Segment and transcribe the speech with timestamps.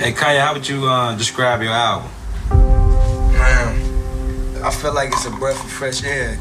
[0.00, 2.10] Hey, Kanye, how would you uh, describe your album?
[2.48, 6.36] Man, I feel like it's a breath of fresh air.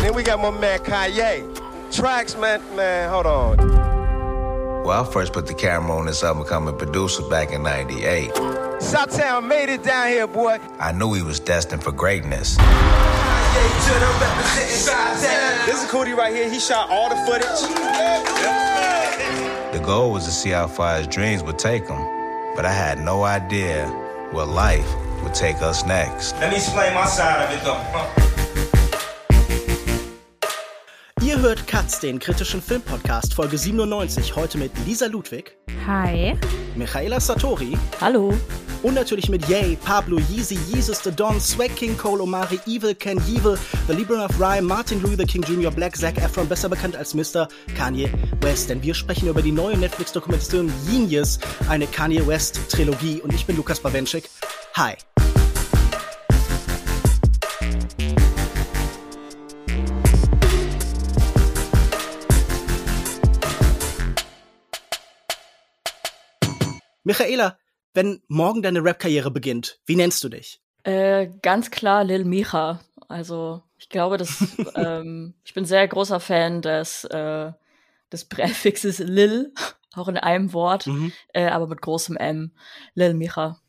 [0.00, 1.44] Then we got my man Kanye.
[1.94, 3.58] Tracks, man, man, hold on.
[4.82, 8.30] Well, I first put the camera on this album becoming a producer back in 98.
[8.80, 10.58] Southtown made it down here, boy.
[10.80, 12.56] I knew he was destined for greatness.
[15.66, 16.48] This is Cootie right here.
[16.48, 17.60] He shot all the footage.
[18.40, 19.45] The
[19.86, 22.02] goal was to see how far his dreams would take him,
[22.56, 23.86] but I had no idea
[24.32, 24.88] what life
[25.22, 26.32] would take us next.
[26.40, 27.80] Let me explain my side of it, though.
[31.24, 35.56] Ihr hört Katz, den kritischen Filmpodcast, Folge 97, heute mit Lisa Ludwig,
[35.86, 36.36] Hi.
[36.74, 38.32] Michaela Satori Hallo.
[38.86, 43.18] Und natürlich mit Yay, Pablo, Yeezy, Jesus the Don, Swag King, Cole Omari, Evil, Ken
[43.26, 47.12] Evil, The Libra of Rhyme, Martin Luther King Jr., Black, Zac Efron, besser bekannt als
[47.12, 47.48] Mr.
[47.76, 48.08] Kanye
[48.42, 48.70] West.
[48.70, 53.20] Denn wir sprechen über die neue Netflix-Dokumentation Genius, eine Kanye West-Trilogie.
[53.22, 54.30] Und ich bin Lukas Bawenschik.
[54.74, 54.94] Hi.
[67.02, 67.56] Michaela,
[67.96, 70.60] wenn morgen deine Rap-Karriere beginnt, wie nennst du dich?
[70.84, 72.80] Äh, ganz klar Lil Micha.
[73.08, 74.38] Also ich glaube, dass
[74.76, 77.52] ähm, ich bin sehr großer Fan des, äh,
[78.12, 79.52] des Präfixes Lil,
[79.94, 81.12] auch in einem Wort, Mhm.
[81.32, 82.52] äh, aber mit großem M.
[82.94, 83.60] Lil Micha.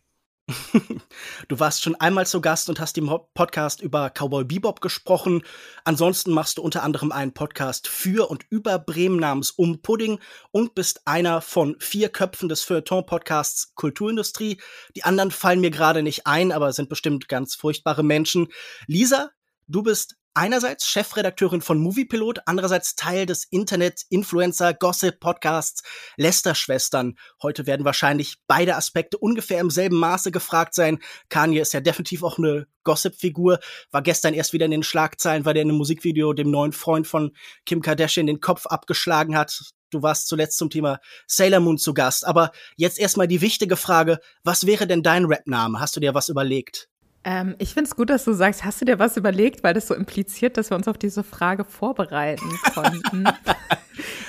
[1.48, 5.44] Du warst schon einmal zu Gast und hast im Podcast über Cowboy Bebop gesprochen.
[5.84, 10.20] Ansonsten machst du unter anderem einen Podcast für und über Bremen namens Um Pudding
[10.52, 14.62] und bist einer von vier Köpfen des Feuilleton-Podcasts Kulturindustrie.
[14.95, 18.48] Die anderen fallen mir gerade nicht ein, aber sind bestimmt ganz furchtbare Menschen.
[18.88, 19.32] Lisa,
[19.67, 25.82] du bist einerseits Chefredakteurin von Moviepilot, andererseits Teil des Internet-Influencer-Gossip-Podcasts
[26.16, 27.18] Lester-Schwestern.
[27.42, 31.00] Heute werden wahrscheinlich beide Aspekte ungefähr im selben Maße gefragt sein.
[31.30, 33.58] Kanye ist ja definitiv auch eine Gossip-Figur,
[33.89, 37.08] war gestern erst wieder in den Schlagzeilen, weil der in einem Musikvideo dem neuen Freund
[37.08, 37.36] von
[37.66, 39.60] Kim Kardashian den Kopf abgeschlagen hat.
[39.90, 42.28] Du warst zuletzt zum Thema Sailor Moon zu Gast.
[42.28, 45.80] Aber jetzt erstmal die wichtige Frage, was wäre denn dein Rap-Name?
[45.80, 46.90] Hast du dir was überlegt?
[47.30, 49.88] Ähm, ich finde es gut, dass du sagst, hast du dir was überlegt, weil das
[49.88, 53.26] so impliziert, dass wir uns auf diese Frage vorbereiten konnten.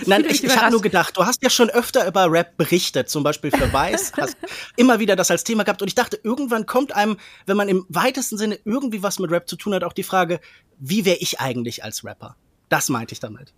[0.04, 3.08] Nein, fühle ich, ich habe nur gedacht, du hast ja schon öfter über Rap berichtet,
[3.08, 4.36] zum Beispiel für Weiß, hast
[4.74, 7.86] immer wieder das als Thema gehabt und ich dachte, irgendwann kommt einem, wenn man im
[7.88, 10.40] weitesten Sinne irgendwie was mit Rap zu tun hat, auch die Frage,
[10.80, 12.34] wie wäre ich eigentlich als Rapper?
[12.68, 13.52] Das meinte ich damit.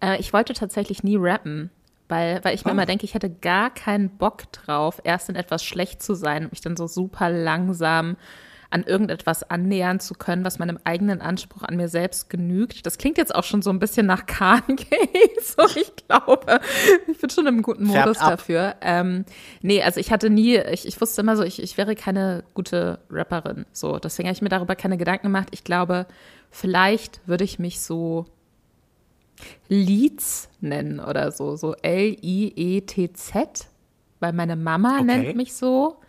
[0.00, 1.68] Äh, ich wollte tatsächlich nie rappen,
[2.08, 2.72] weil, weil ich mir Ah.
[2.72, 6.52] immer denke, ich hätte gar keinen Bock drauf, erst in etwas schlecht zu sein und
[6.52, 8.16] mich dann so super langsam
[8.70, 12.84] an irgendetwas annähern zu können, was meinem eigenen Anspruch an mir selbst genügt.
[12.84, 14.76] Das klingt jetzt auch schon so ein bisschen nach Kanye.
[15.42, 16.60] so, ich glaube,
[17.06, 18.76] ich bin schon im guten Modus dafür.
[18.82, 19.24] Ähm,
[19.62, 22.98] nee, also ich hatte nie, ich, ich wusste immer so, ich, ich wäre keine gute
[23.10, 23.64] Rapperin.
[23.72, 25.48] So, deswegen habe ich mir darüber keine Gedanken gemacht.
[25.52, 26.06] Ich glaube,
[26.50, 28.26] vielleicht würde ich mich so
[29.68, 33.66] Leeds nennen oder so, so L-I-E-T-Z,
[34.20, 35.04] weil meine Mama Okay.
[35.04, 36.00] nennt mich so.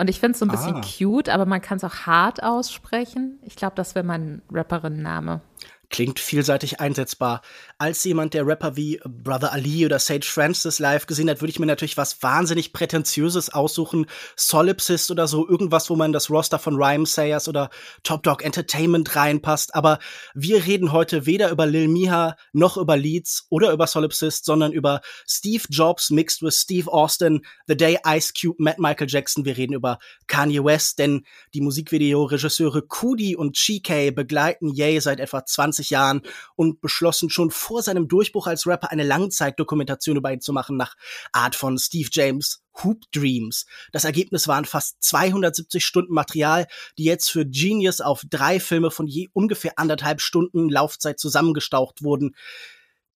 [0.00, 0.80] Und ich finde es so ein bisschen Ah.
[0.80, 3.38] cute, aber man kann es auch hart aussprechen.
[3.42, 5.42] Ich glaube, das wäre mein Rapperinnenname.
[5.90, 7.42] Klingt vielseitig einsetzbar.
[7.76, 11.58] Als jemand, der Rapper wie Brother Ali oder Sage Francis live gesehen hat, würde ich
[11.58, 14.06] mir natürlich was wahnsinnig Prätentiöses aussuchen.
[14.36, 17.70] Solipsist oder so, irgendwas, wo man das Roster von Rhyme Sayers oder
[18.04, 19.74] Top Dog Entertainment reinpasst.
[19.74, 19.98] Aber
[20.32, 25.00] wir reden heute weder über Lil Miha noch über Leeds oder über Solipsist, sondern über
[25.26, 29.44] Steve Jobs mixed with Steve Austin, The Day Ice Cube met Michael Jackson.
[29.44, 35.44] Wir reden über Kanye West, denn die Musikvideo-Regisseure Kudi und GK begleiten Ye seit etwa
[35.44, 36.20] 20 Jahren
[36.56, 40.96] und beschlossen schon vor seinem Durchbruch als Rapper eine Langzeitdokumentation über ihn zu machen nach
[41.32, 43.64] Art von Steve James Hoop Dreams.
[43.92, 46.66] Das Ergebnis waren fast 270 Stunden Material,
[46.98, 52.34] die jetzt für Genius auf drei Filme von je ungefähr anderthalb Stunden Laufzeit zusammengestaucht wurden.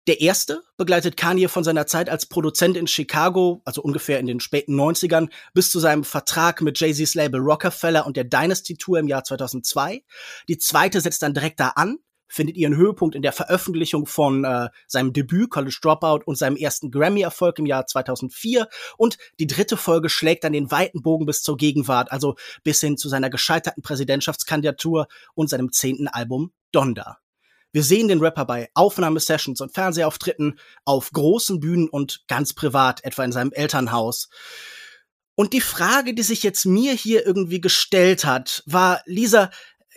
[0.06, 4.40] Der erste begleitet Kanye von seiner Zeit als Produzent in Chicago, also ungefähr in den
[4.40, 9.08] späten 90ern, bis zu seinem Vertrag mit Jay-Z's Label Rockefeller und der Dynasty Tour im
[9.08, 10.02] Jahr 2002.
[10.48, 11.98] Die zweite setzt dann direkt da an,
[12.30, 16.90] findet ihren Höhepunkt in der Veröffentlichung von äh, seinem Debüt College Dropout und seinem ersten
[16.90, 18.68] Grammy-Erfolg im Jahr 2004.
[18.96, 22.96] Und die dritte Folge schlägt dann den weiten Bogen bis zur Gegenwart, also bis hin
[22.96, 27.18] zu seiner gescheiterten Präsidentschaftskandidatur und seinem zehnten Album Donda.
[27.72, 33.24] Wir sehen den Rapper bei Aufnahmesessions und Fernsehauftritten, auf großen Bühnen und ganz privat, etwa
[33.24, 34.28] in seinem Elternhaus.
[35.36, 39.50] Und die Frage, die sich jetzt mir hier irgendwie gestellt hat, war, Lisa,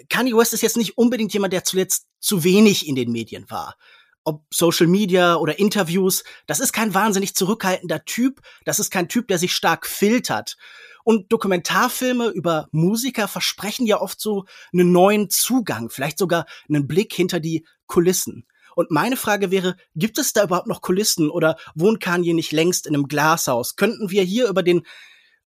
[0.09, 3.75] Kanye West ist jetzt nicht unbedingt jemand, der zuletzt zu wenig in den Medien war.
[4.23, 9.27] ob Social Media oder Interviews, das ist kein wahnsinnig zurückhaltender Typ, das ist kein Typ,
[9.27, 10.57] der sich stark filtert.
[11.03, 17.13] Und Dokumentarfilme über Musiker versprechen ja oft so einen neuen Zugang, vielleicht sogar einen Blick
[17.13, 18.45] hinter die Kulissen.
[18.75, 22.87] Und meine Frage wäre, gibt es da überhaupt noch Kulissen oder wohnt Kanye nicht längst
[22.87, 23.75] in einem Glashaus?
[23.75, 24.83] Könnten wir hier über den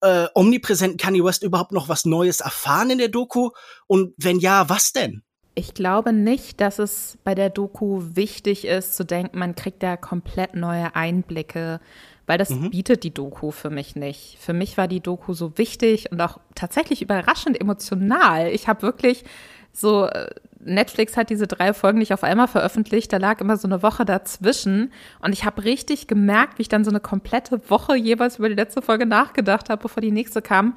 [0.01, 3.51] äh, omnipräsenten Kanye West überhaupt noch was Neues erfahren in der Doku?
[3.87, 5.23] Und wenn ja, was denn?
[5.53, 9.97] Ich glaube nicht, dass es bei der Doku wichtig ist zu denken, man kriegt da
[9.97, 11.81] komplett neue Einblicke,
[12.25, 12.69] weil das mhm.
[12.69, 14.37] bietet die Doku für mich nicht.
[14.39, 18.47] Für mich war die Doku so wichtig und auch tatsächlich überraschend emotional.
[18.47, 19.25] Ich habe wirklich
[19.73, 20.29] so, äh,
[20.63, 24.05] Netflix hat diese drei Folgen nicht auf einmal veröffentlicht, da lag immer so eine Woche
[24.05, 28.49] dazwischen und ich habe richtig gemerkt, wie ich dann so eine komplette Woche jeweils über
[28.49, 30.75] die letzte Folge nachgedacht habe, bevor die nächste kam.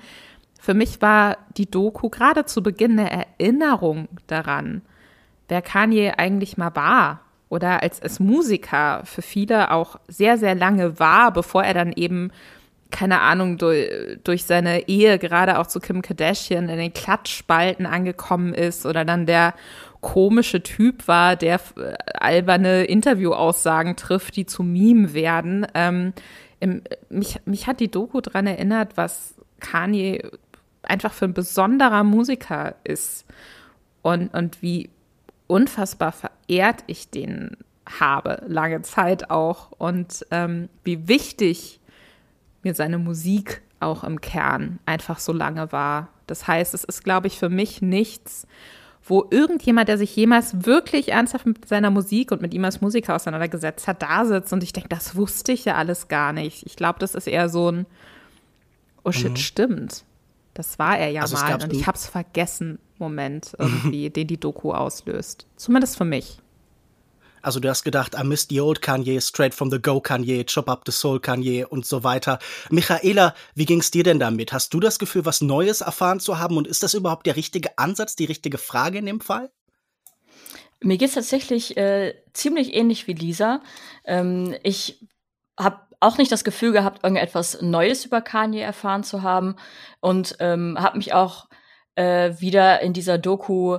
[0.61, 4.83] Für mich war die Doku gerade zu Beginn eine Erinnerung daran,
[5.49, 10.99] wer Kanye eigentlich mal war oder als, als Musiker für viele auch sehr, sehr lange
[10.99, 12.31] war, bevor er dann eben,
[12.95, 13.91] keine Ahnung, durch,
[14.23, 19.27] durch seine Ehe gerade auch zu Kim Kardashian in den Klatschspalten angekommen ist oder dann
[19.27, 19.55] der
[20.01, 25.67] komische Typ war, der äh, alberne Interviewaussagen trifft, die zu Meme werden.
[25.75, 26.13] Ähm,
[26.61, 30.31] im, mich, mich hat die Doku daran erinnert, was Kanye
[30.85, 33.27] einfach für ein besonderer Musiker ist
[34.03, 34.89] und, und wie
[35.49, 37.57] unfassbar verehrt ich den
[37.99, 41.81] habe, lange Zeit auch und ähm, wie wichtig
[42.65, 46.09] mir seine Musik auch im Kern einfach so lange war.
[46.27, 48.47] Das heißt, es ist, glaube ich, für mich nichts,
[49.07, 53.15] wo irgendjemand, der sich jemals wirklich ernsthaft mit seiner Musik und mit ihm als Musiker
[53.15, 56.65] auseinandergesetzt hat, da sitzt und ich denke, das wusste ich ja alles gar nicht.
[56.65, 57.87] Ich glaube, das ist eher so ein,
[59.05, 59.37] oh shit, mhm.
[59.37, 60.05] stimmt.
[60.55, 64.39] Das war er ja also mal und ich habe es vergessen, Moment irgendwie, den die
[64.39, 65.47] Doku auslöst.
[65.57, 66.39] Zumindest für mich.
[67.45, 70.69] Also du hast gedacht, I missed the old Kanye, straight from the go Kanye, chop
[70.69, 72.39] up the soul Kanye und so weiter.
[72.71, 74.53] Michaela, wie ging's dir denn damit?
[74.53, 77.77] Hast du das Gefühl, was Neues erfahren zu haben und ist das überhaupt der richtige
[77.79, 79.51] Ansatz, die richtige Frage in dem Fall?
[80.81, 83.61] Mir geht's tatsächlich äh, ziemlich ähnlich wie Lisa.
[84.05, 85.07] Ähm, ich
[85.59, 89.57] habe auch nicht das Gefühl gehabt, irgendetwas Neues über Kanye erfahren zu haben
[90.01, 91.49] und ähm, habe mich auch
[91.95, 93.79] äh, wieder in dieser Doku,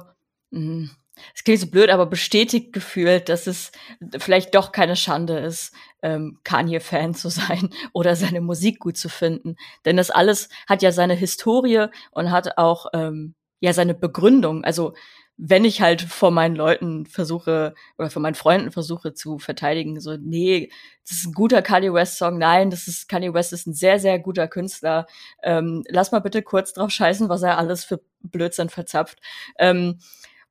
[0.52, 0.90] hm,
[1.34, 3.72] es klingt so blöd, aber bestätigt gefühlt, dass es
[4.18, 9.56] vielleicht doch keine Schande ist, ähm, Kanye-Fan zu sein oder seine Musik gut zu finden.
[9.86, 14.64] Denn das alles hat ja seine Historie und hat auch ähm, ja seine Begründung.
[14.64, 14.94] Also
[15.38, 20.16] wenn ich halt vor meinen Leuten versuche oder vor meinen Freunden versuche zu verteidigen, so,
[20.18, 20.72] nee,
[21.08, 24.00] das ist ein guter Kanye West Song, nein, das ist, Kanye West ist ein sehr,
[24.00, 25.08] sehr guter Künstler,
[25.44, 29.20] ähm, lass mal bitte kurz drauf scheißen, was er alles für Blödsinn verzapft.
[29.60, 30.00] Ähm,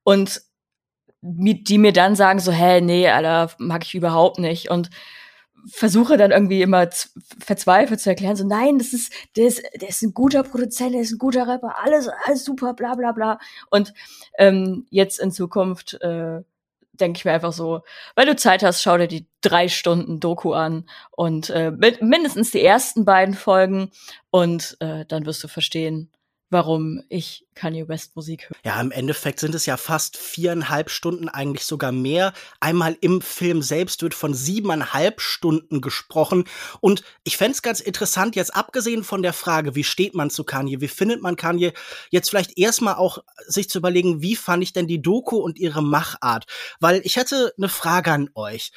[0.02, 0.42] und
[1.26, 4.70] die mir dann sagen so, hä, nee, Alter, mag ich überhaupt nicht.
[4.70, 4.90] Und
[5.66, 6.88] versuche dann irgendwie immer
[7.38, 11.00] verzweifelt zu erklären, so nein, das ist, der ist, der ist ein guter Produzent, der
[11.00, 13.38] ist ein guter Rapper, alles, alles super, bla bla bla.
[13.70, 13.94] Und
[14.38, 16.42] ähm, jetzt in Zukunft äh,
[16.92, 17.80] denke ich mir einfach so,
[18.14, 22.50] weil du Zeit hast, schau dir die drei Stunden Doku an und äh, mit, mindestens
[22.50, 23.90] die ersten beiden Folgen
[24.30, 26.10] und äh, dann wirst du verstehen,
[26.54, 28.56] warum ich Kanye West Musik höre.
[28.64, 32.32] Ja, im Endeffekt sind es ja fast viereinhalb Stunden, eigentlich sogar mehr.
[32.60, 36.44] Einmal im Film selbst wird von siebeneinhalb Stunden gesprochen.
[36.80, 40.44] Und ich fände es ganz interessant, jetzt abgesehen von der Frage, wie steht man zu
[40.44, 41.72] Kanye, wie findet man Kanye,
[42.10, 43.18] jetzt vielleicht erstmal auch
[43.48, 46.46] sich zu überlegen, wie fand ich denn die Doku und ihre Machart?
[46.78, 48.70] Weil ich hätte eine Frage an euch.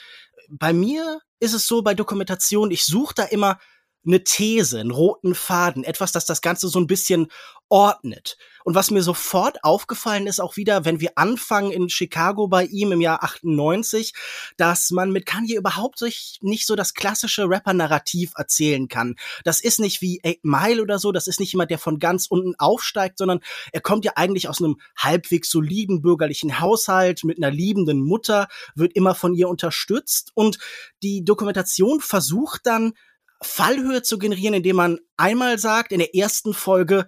[0.49, 3.59] Bei mir ist es so bei Dokumentation, ich suche da immer
[4.07, 7.27] eine These, einen roten Faden, etwas, das das Ganze so ein bisschen
[7.69, 8.37] ordnet.
[8.63, 12.91] Und was mir sofort aufgefallen ist, auch wieder, wenn wir anfangen in Chicago bei ihm
[12.91, 14.13] im Jahr 98,
[14.57, 19.15] dass man mit Kanye überhaupt sich nicht so das klassische Rapper-Narrativ erzählen kann.
[19.45, 22.27] Das ist nicht wie Eight Mile oder so, das ist nicht jemand, der von ganz
[22.27, 23.39] unten aufsteigt, sondern
[23.71, 28.93] er kommt ja eigentlich aus einem halbwegs soliden bürgerlichen Haushalt mit einer liebenden Mutter, wird
[28.93, 30.57] immer von ihr unterstützt und
[31.03, 32.93] die Dokumentation versucht dann,
[33.41, 37.07] Fallhöhe zu generieren, indem man einmal sagt, in der ersten Folge,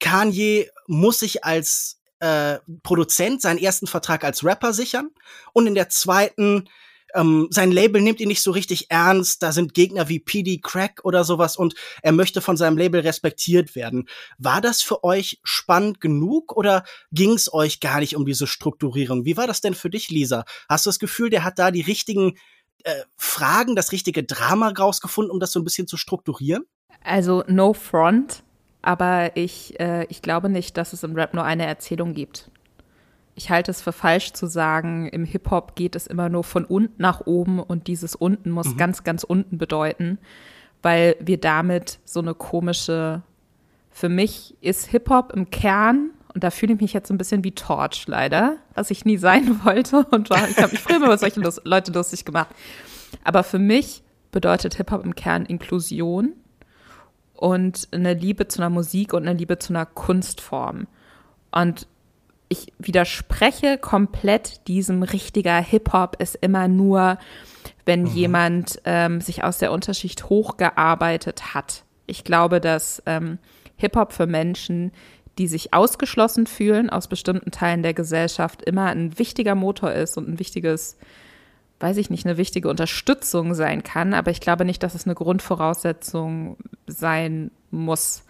[0.00, 5.10] Kanye muss sich als äh, Produzent seinen ersten Vertrag als Rapper sichern
[5.52, 6.68] und in der zweiten
[7.14, 11.00] ähm, sein Label nimmt ihn nicht so richtig ernst, da sind Gegner wie PD Crack
[11.04, 14.08] oder sowas und er möchte von seinem Label respektiert werden.
[14.38, 19.24] War das für euch spannend genug oder ging es euch gar nicht um diese Strukturierung?
[19.24, 20.44] Wie war das denn für dich, Lisa?
[20.68, 22.36] Hast du das Gefühl, der hat da die richtigen
[22.84, 26.64] äh, Fragen, das richtige Drama rausgefunden, um das so ein bisschen zu strukturieren?
[27.02, 28.42] Also no front,
[28.82, 32.50] aber ich, äh, ich glaube nicht, dass es im Rap nur eine Erzählung gibt.
[33.36, 37.00] ich halte es für falsch zu sagen, im Hip-Hop geht es immer nur von unten
[37.00, 38.76] nach oben und dieses unten muss mhm.
[38.78, 40.18] ganz, ganz unten bedeuten,
[40.82, 43.22] weil wir damit so eine komische,
[43.90, 47.52] für mich ist Hip-Hop im Kern, und da fühle ich mich jetzt ein bisschen wie
[47.52, 51.40] Torch leider, was ich nie sein wollte und war, ich habe mich früher über solche
[51.64, 52.50] Leute lustig gemacht.
[53.24, 54.02] Aber für mich
[54.32, 56.34] bedeutet Hip-Hop im Kern Inklusion
[57.32, 60.88] und eine Liebe zu einer Musik und eine Liebe zu einer Kunstform.
[61.52, 61.86] Und
[62.50, 67.16] ich widerspreche komplett diesem richtiger Hip-Hop ist immer nur,
[67.86, 68.08] wenn mhm.
[68.08, 71.84] jemand ähm, sich aus der Unterschicht hochgearbeitet hat.
[72.06, 73.38] Ich glaube, dass ähm,
[73.76, 74.92] Hip-Hop für Menschen,
[75.38, 80.28] die sich ausgeschlossen fühlen aus bestimmten Teilen der Gesellschaft, immer ein wichtiger Motor ist und
[80.28, 80.96] ein wichtiges,
[81.80, 84.14] weiß ich nicht, eine wichtige Unterstützung sein kann.
[84.14, 88.24] Aber ich glaube nicht, dass es eine Grundvoraussetzung sein muss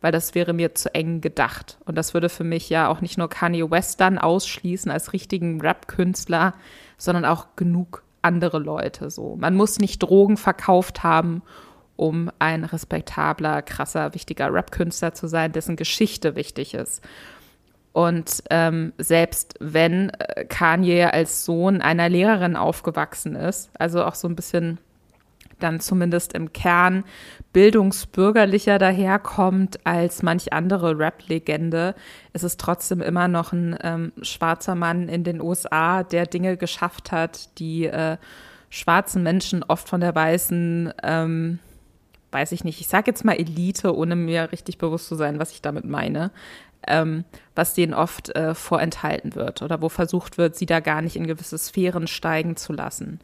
[0.00, 1.78] weil das wäre mir zu eng gedacht.
[1.84, 5.60] Und das würde für mich ja auch nicht nur Kanye West dann ausschließen als richtigen
[5.60, 6.54] Rap-Künstler,
[6.96, 9.36] sondern auch genug andere Leute so.
[9.36, 11.42] Man muss nicht Drogen verkauft haben,
[12.00, 17.04] um ein respektabler, krasser, wichtiger Rap-Künstler zu sein, dessen Geschichte wichtig ist.
[17.92, 24.28] Und ähm, selbst wenn äh, Kanye als Sohn einer Lehrerin aufgewachsen ist, also auch so
[24.28, 24.78] ein bisschen
[25.58, 27.04] dann zumindest im Kern
[27.52, 31.94] bildungsbürgerlicher daherkommt als manch andere Rap-Legende,
[32.32, 37.12] ist es trotzdem immer noch ein ähm, schwarzer Mann in den USA, der Dinge geschafft
[37.12, 38.16] hat, die äh,
[38.70, 41.58] schwarzen Menschen oft von der weißen, ähm,
[42.32, 45.52] weiß ich nicht, ich sage jetzt mal Elite, ohne mir richtig bewusst zu sein, was
[45.52, 46.30] ich damit meine,
[46.86, 51.16] ähm, was denen oft äh, vorenthalten wird oder wo versucht wird, sie da gar nicht
[51.16, 53.20] in gewisse Sphären steigen zu lassen.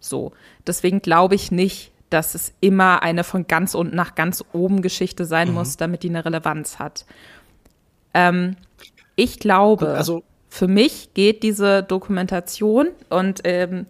[0.00, 0.32] So.
[0.66, 5.24] Deswegen glaube ich nicht, dass es immer eine von ganz unten nach ganz oben Geschichte
[5.24, 5.54] sein mhm.
[5.54, 7.04] muss, damit die eine Relevanz hat.
[8.14, 8.56] Ähm,
[9.14, 13.86] ich glaube, also, für mich geht diese Dokumentation und ähm,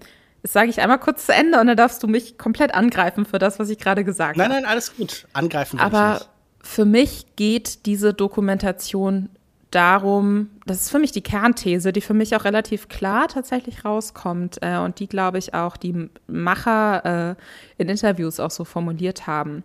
[0.52, 3.58] sage ich einmal kurz zu Ende und dann darfst du mich komplett angreifen für das,
[3.58, 4.48] was ich gerade gesagt habe.
[4.48, 5.26] Nein, nein, alles gut.
[5.32, 5.78] Angreifen.
[5.78, 6.22] Aber
[6.62, 9.30] für mich geht diese Dokumentation
[9.70, 14.58] darum, das ist für mich die Kernthese, die für mich auch relativ klar tatsächlich rauskommt
[14.62, 17.36] äh, und die, glaube ich, auch die Macher
[17.78, 19.62] äh, in Interviews auch so formuliert haben,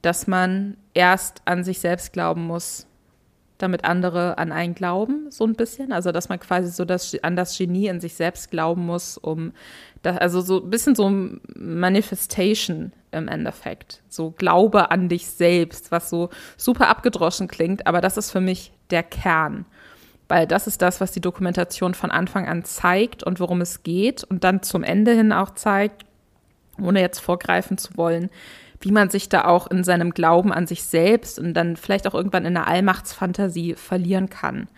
[0.00, 2.86] dass man erst an sich selbst glauben muss,
[3.62, 5.92] damit andere an einen glauben, so ein bisschen.
[5.92, 9.52] Also, dass man quasi so das, an das Genie in sich selbst glauben muss, um
[10.02, 11.10] das, also so ein bisschen so
[11.54, 14.02] Manifestation im Endeffekt.
[14.08, 18.72] So Glaube an dich selbst, was so super abgedroschen klingt, aber das ist für mich
[18.90, 19.64] der Kern.
[20.28, 24.24] Weil das ist das, was die Dokumentation von Anfang an zeigt und worum es geht
[24.24, 26.04] und dann zum Ende hin auch zeigt,
[26.80, 28.30] ohne jetzt vorgreifen zu wollen,
[28.82, 32.14] wie man sich da auch in seinem Glauben an sich selbst und dann vielleicht auch
[32.14, 34.68] irgendwann in der Allmachtsfantasie verlieren kann.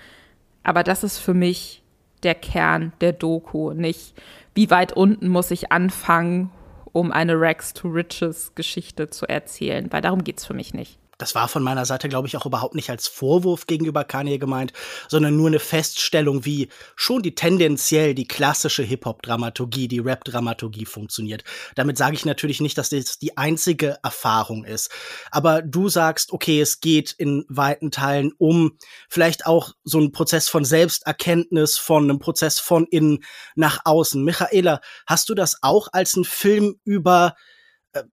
[0.63, 1.83] Aber das ist für mich
[2.23, 4.15] der Kern der Doku, nicht
[4.55, 6.51] wie weit unten muss ich anfangen,
[6.93, 10.99] um eine Rags to Riches Geschichte zu erzählen, weil darum geht es für mich nicht
[11.25, 14.75] das war von meiner Seite, glaube ich, auch überhaupt nicht als Vorwurf gegenüber Kanye gemeint,
[15.09, 21.43] sondern nur eine Feststellung, wie schon die tendenziell die klassische Hip-Hop-Dramaturgie, die Rap-Dramaturgie funktioniert.
[21.77, 24.91] Damit sage ich natürlich nicht, dass das die einzige Erfahrung ist.
[25.31, 28.77] Aber du sagst, okay, es geht in weiten Teilen um
[29.09, 34.23] vielleicht auch so einen Prozess von Selbsterkenntnis, von einem Prozess von innen nach außen.
[34.23, 37.35] Michaela, hast du das auch als einen Film über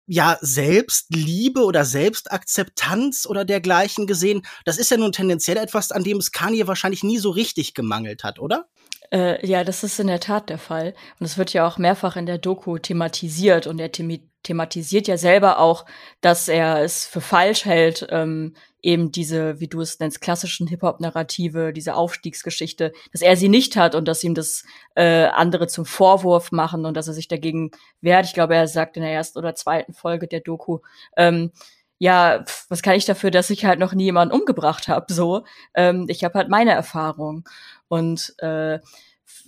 [0.05, 4.43] ja, Selbstliebe oder Selbstakzeptanz oder dergleichen gesehen.
[4.65, 8.23] Das ist ja nun tendenziell etwas, an dem es Kanye wahrscheinlich nie so richtig gemangelt
[8.23, 8.67] hat, oder?
[9.11, 10.93] Äh, ja, das ist in der Tat der Fall.
[11.19, 15.59] Und es wird ja auch mehrfach in der Doku thematisiert und er thematisiert ja selber
[15.59, 15.85] auch,
[16.21, 21.73] dass er es für falsch hält, ähm, eben diese, wie du es nennst, klassischen Hip-Hop-Narrative,
[21.73, 24.63] diese Aufstiegsgeschichte, dass er sie nicht hat und dass ihm das
[24.95, 27.71] äh, andere zum Vorwurf machen und dass er sich dagegen
[28.01, 28.25] wehrt.
[28.25, 30.79] Ich glaube, er sagt in der ersten oder zweiten Folge der Doku,
[31.15, 31.51] ähm,
[32.00, 35.13] ja, was kann ich dafür, dass ich halt noch nie jemanden umgebracht habe?
[35.13, 35.43] So,
[35.75, 37.47] ähm, ich habe halt meine Erfahrung
[37.88, 38.79] und äh,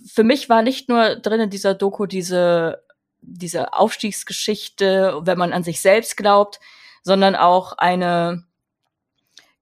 [0.06, 2.84] für mich war nicht nur drin in dieser Doku diese
[3.26, 6.60] diese Aufstiegsgeschichte, wenn man an sich selbst glaubt,
[7.02, 8.44] sondern auch eine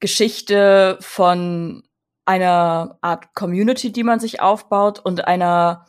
[0.02, 1.84] Geschichte von
[2.24, 5.86] einer Art Community, die man sich aufbaut und einer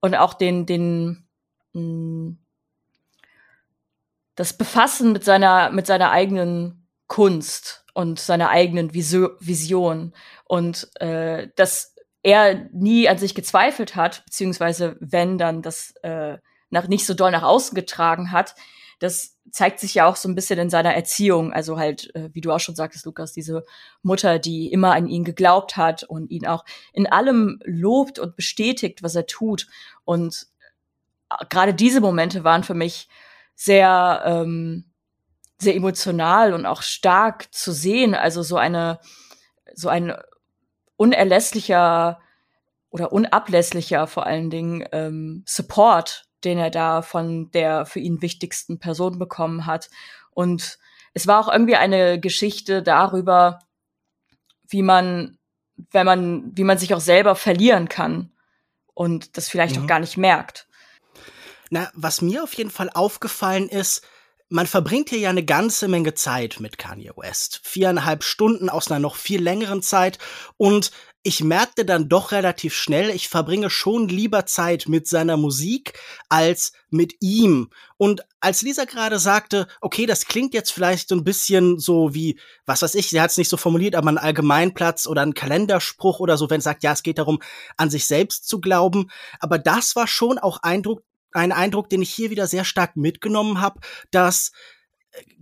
[0.00, 1.26] und auch den den
[1.72, 2.38] mh, hm,
[4.36, 10.14] das Befassen mit seiner mit seiner eigenen Kunst und seiner eigenen Vision.
[10.44, 16.38] Und äh, dass er nie an sich gezweifelt hat beziehungsweise wenn dann das äh,
[16.70, 18.54] nach nicht so doll nach außen getragen hat
[19.02, 21.52] das zeigt sich ja auch so ein bisschen in seiner Erziehung.
[21.52, 23.64] Also halt, äh, wie du auch schon sagtest, Lukas, diese
[24.02, 29.02] Mutter, die immer an ihn geglaubt hat und ihn auch in allem lobt und bestätigt,
[29.02, 29.66] was er tut.
[30.04, 30.46] Und
[31.30, 33.08] äh, gerade diese Momente waren für mich
[33.56, 34.84] sehr, ähm,
[35.58, 38.14] sehr emotional und auch stark zu sehen.
[38.14, 39.00] Also so eine,
[39.74, 40.14] so ein
[40.96, 42.20] unerlässlicher
[42.90, 48.78] oder unablässlicher vor allen Dingen ähm, Support, den er da von der für ihn wichtigsten
[48.78, 49.90] Person bekommen hat.
[50.30, 50.78] Und
[51.14, 53.60] es war auch irgendwie eine Geschichte darüber,
[54.68, 55.38] wie man,
[55.90, 58.32] wenn man, wie man sich auch selber verlieren kann
[58.94, 59.82] und das vielleicht mhm.
[59.82, 60.66] auch gar nicht merkt.
[61.70, 64.06] Na, was mir auf jeden Fall aufgefallen ist,
[64.52, 67.60] man verbringt hier ja eine ganze Menge Zeit mit Kanye West.
[67.64, 70.18] Viereinhalb Stunden aus einer noch viel längeren Zeit.
[70.58, 70.90] Und
[71.24, 75.98] ich merkte dann doch relativ schnell, ich verbringe schon lieber Zeit mit seiner Musik
[76.28, 77.70] als mit ihm.
[77.96, 82.40] Und als Lisa gerade sagte, okay, das klingt jetzt vielleicht so ein bisschen so wie,
[82.66, 86.18] was weiß ich, sie hat es nicht so formuliert, aber ein Allgemeinplatz oder ein Kalenderspruch
[86.18, 87.40] oder so, wenn es sagt, ja, es geht darum,
[87.76, 89.08] an sich selbst zu glauben.
[89.38, 93.60] Aber das war schon auch Eindruck, ein Eindruck, den ich hier wieder sehr stark mitgenommen
[93.60, 94.50] habe, dass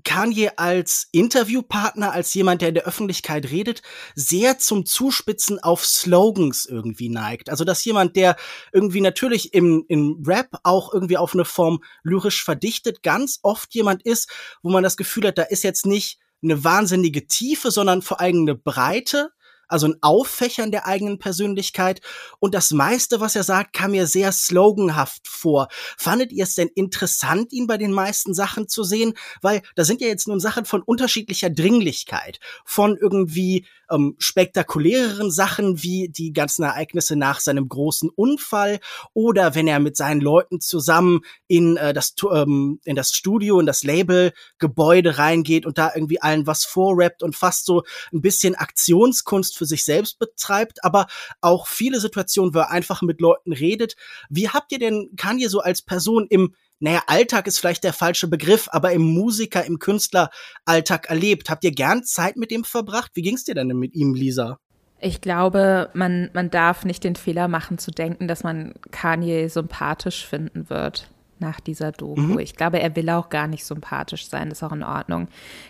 [0.05, 3.83] Kanye als Interviewpartner, als jemand, der in der Öffentlichkeit redet,
[4.15, 7.51] sehr zum Zuspitzen auf Slogans irgendwie neigt.
[7.51, 8.37] Also, dass jemand, der
[8.73, 14.03] irgendwie natürlich im, im Rap auch irgendwie auf eine Form lyrisch verdichtet, ganz oft jemand
[14.03, 14.31] ist,
[14.63, 18.43] wo man das Gefühl hat, da ist jetzt nicht eine wahnsinnige Tiefe, sondern vor allem
[18.43, 19.31] eine Breite
[19.71, 22.01] also ein Auffächern der eigenen Persönlichkeit.
[22.39, 25.69] Und das meiste, was er sagt, kam mir sehr sloganhaft vor.
[25.97, 29.15] Fandet ihr es denn interessant, ihn bei den meisten Sachen zu sehen?
[29.43, 35.83] Weil da sind ja jetzt nun Sachen von unterschiedlicher Dringlichkeit, von irgendwie ähm, spektakuläreren Sachen
[35.83, 38.81] wie die ganzen Ereignisse nach seinem großen Unfall
[39.15, 43.67] oder wenn er mit seinen Leuten zusammen in äh, das ähm, in das Studio in
[43.67, 48.55] das Label Gebäude reingeht und da irgendwie allen was vorrappt und fast so ein bisschen
[48.55, 51.07] Aktionskunst für sich selbst betreibt, aber
[51.43, 53.95] auch viele Situationen, wo er einfach mit Leuten redet.
[54.31, 58.27] Wie habt ihr denn Kanye so als Person im naja, Alltag ist vielleicht der falsche
[58.27, 61.51] Begriff, aber im Musiker, im Künstleralltag erlebt?
[61.51, 63.11] Habt ihr gern Zeit mit ihm verbracht?
[63.13, 64.59] Wie ging's dir denn mit ihm, Lisa?
[64.99, 70.27] Ich glaube, man, man darf nicht den Fehler machen zu denken, dass man Kanye sympathisch
[70.27, 72.21] finden wird nach dieser Doku.
[72.21, 72.39] Mhm.
[72.39, 75.29] Ich glaube, er will auch gar nicht sympathisch sein, ist auch in Ordnung.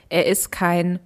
[0.09, 1.01] Er ist kein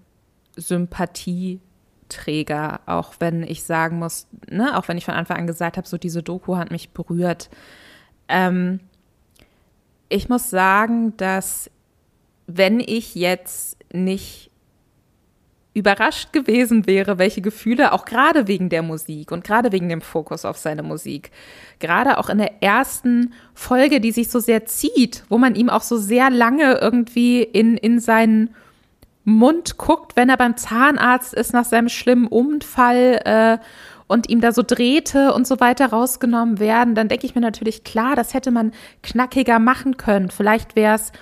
[2.14, 5.86] Sympathieträger, auch wenn ich sagen muss, ne, auch wenn ich von Anfang an gesagt habe,
[5.86, 7.50] so diese Doku hat mich berührt.
[8.28, 8.80] Ähm,
[10.08, 11.70] ich muss sagen, dass
[12.46, 14.50] wenn ich jetzt nicht
[15.72, 20.44] überrascht gewesen wäre, welche Gefühle auch gerade wegen der Musik und gerade wegen dem Fokus
[20.44, 21.32] auf seine Musik,
[21.80, 25.82] gerade auch in der ersten Folge, die sich so sehr zieht, wo man ihm auch
[25.82, 28.54] so sehr lange irgendwie in, in seinen
[29.24, 33.58] Mund guckt, wenn er beim Zahnarzt ist nach seinem schlimmen Unfall äh,
[34.06, 37.84] und ihm da so Drähte und so weiter rausgenommen werden, dann denke ich mir natürlich,
[37.84, 40.30] klar, das hätte man knackiger machen können.
[40.30, 41.12] Vielleicht wäre es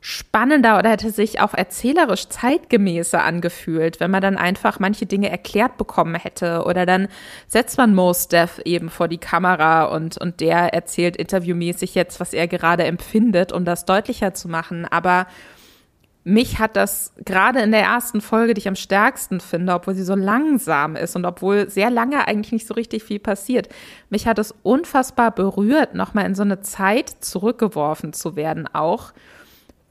[0.00, 5.76] spannender oder hätte sich auch erzählerisch zeitgemäßer angefühlt, wenn man dann einfach manche Dinge erklärt
[5.76, 6.62] bekommen hätte.
[6.64, 7.08] Oder dann
[7.48, 12.32] setzt man Mos Def eben vor die Kamera und, und der erzählt interviewmäßig jetzt, was
[12.32, 14.86] er gerade empfindet, um das deutlicher zu machen.
[14.86, 15.26] Aber
[16.28, 20.04] mich hat das gerade in der ersten Folge, die ich am stärksten finde, obwohl sie
[20.04, 23.70] so langsam ist und obwohl sehr lange eigentlich nicht so richtig viel passiert,
[24.10, 29.12] mich hat es unfassbar berührt, nochmal in so eine Zeit zurückgeworfen zu werden, auch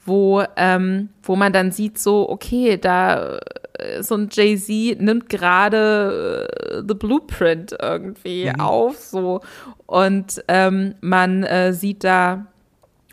[0.04, 3.38] wo, ähm, wo man dann sieht, so, okay, da
[3.72, 8.60] äh, so ein Jay-Z nimmt gerade äh, The Blueprint irgendwie mhm.
[8.60, 9.40] auf, so.
[9.86, 12.46] Und ähm, man äh, sieht da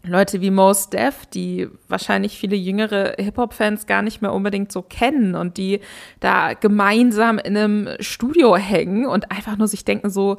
[0.08, 5.36] Leute wie Mos Def, die wahrscheinlich viele jüngere Hip-Hop-Fans gar nicht mehr unbedingt so kennen
[5.36, 5.80] und die
[6.20, 10.38] da gemeinsam in einem Studio hängen und einfach nur sich denken so,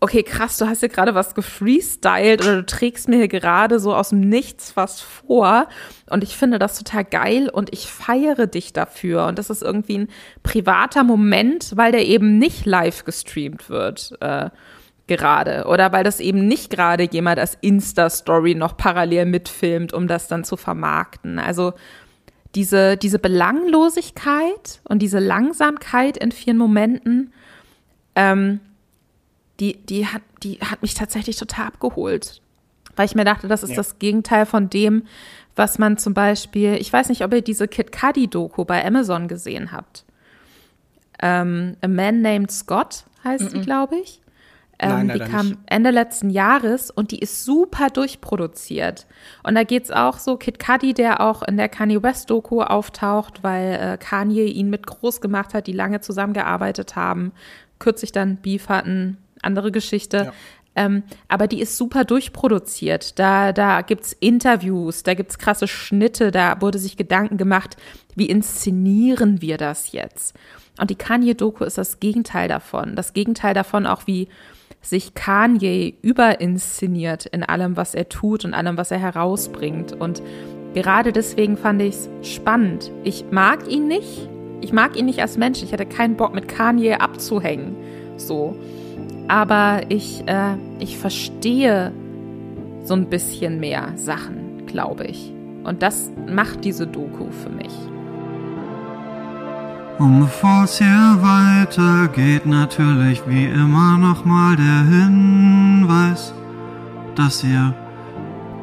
[0.00, 3.94] okay, krass, du hast hier gerade was gefreestylt oder du trägst mir hier gerade so
[3.94, 5.68] aus dem Nichts was vor
[6.08, 9.98] und ich finde das total geil und ich feiere dich dafür und das ist irgendwie
[9.98, 10.08] ein
[10.42, 14.16] privater Moment, weil der eben nicht live gestreamt wird.
[14.20, 14.50] Äh,
[15.16, 20.28] gerade oder weil das eben nicht gerade jemand als Insta-Story noch parallel mitfilmt, um das
[20.28, 21.38] dann zu vermarkten.
[21.38, 21.72] Also
[22.54, 27.32] diese, diese Belanglosigkeit und diese Langsamkeit in vielen Momenten,
[28.14, 28.60] ähm,
[29.58, 32.40] die, die, hat, die hat mich tatsächlich total abgeholt.
[32.96, 33.76] Weil ich mir dachte, das ist ja.
[33.76, 35.04] das Gegenteil von dem,
[35.56, 39.72] was man zum Beispiel, ich weiß nicht, ob ihr diese Kid Cudi-Doku bei Amazon gesehen
[39.72, 40.04] habt.
[41.20, 43.50] Ähm, A Man Named Scott heißt mm -mm.
[43.50, 44.19] sie, glaube ich.
[44.82, 45.58] Ähm, Nein, die kam nicht.
[45.66, 49.06] Ende letzten Jahres und die ist super durchproduziert.
[49.42, 53.42] Und da geht's auch so, Kid Cudi, der auch in der Kanye West Doku auftaucht,
[53.42, 57.32] weil äh, Kanye ihn mit groß gemacht hat, die lange zusammengearbeitet haben,
[57.78, 60.16] kürzlich dann Beef hatten, andere Geschichte.
[60.16, 60.32] Ja.
[60.76, 63.18] Ähm, aber die ist super durchproduziert.
[63.18, 67.76] Da, da gibt's Interviews, da gibt's krasse Schnitte, da wurde sich Gedanken gemacht,
[68.14, 70.34] wie inszenieren wir das jetzt?
[70.80, 72.96] Und die Kanye-Doku ist das Gegenteil davon.
[72.96, 74.28] Das Gegenteil davon auch, wie
[74.80, 79.92] sich Kanye überinszeniert in allem, was er tut und allem, was er herausbringt.
[79.92, 80.22] Und
[80.74, 82.90] gerade deswegen fand ich es spannend.
[83.04, 84.28] Ich mag ihn nicht.
[84.60, 85.62] Ich mag ihn nicht als Mensch.
[85.62, 87.76] Ich hatte keinen Bock, mit Kanye abzuhängen.
[88.16, 88.56] So.
[89.28, 91.92] Aber ich, äh, ich verstehe
[92.82, 95.32] so ein bisschen mehr Sachen, glaube ich.
[95.64, 97.89] Und das macht diese Doku für mich.
[100.00, 106.32] Und bevor es hier weitergeht, natürlich wie immer nochmal der Hinweis,
[107.14, 107.74] dass ihr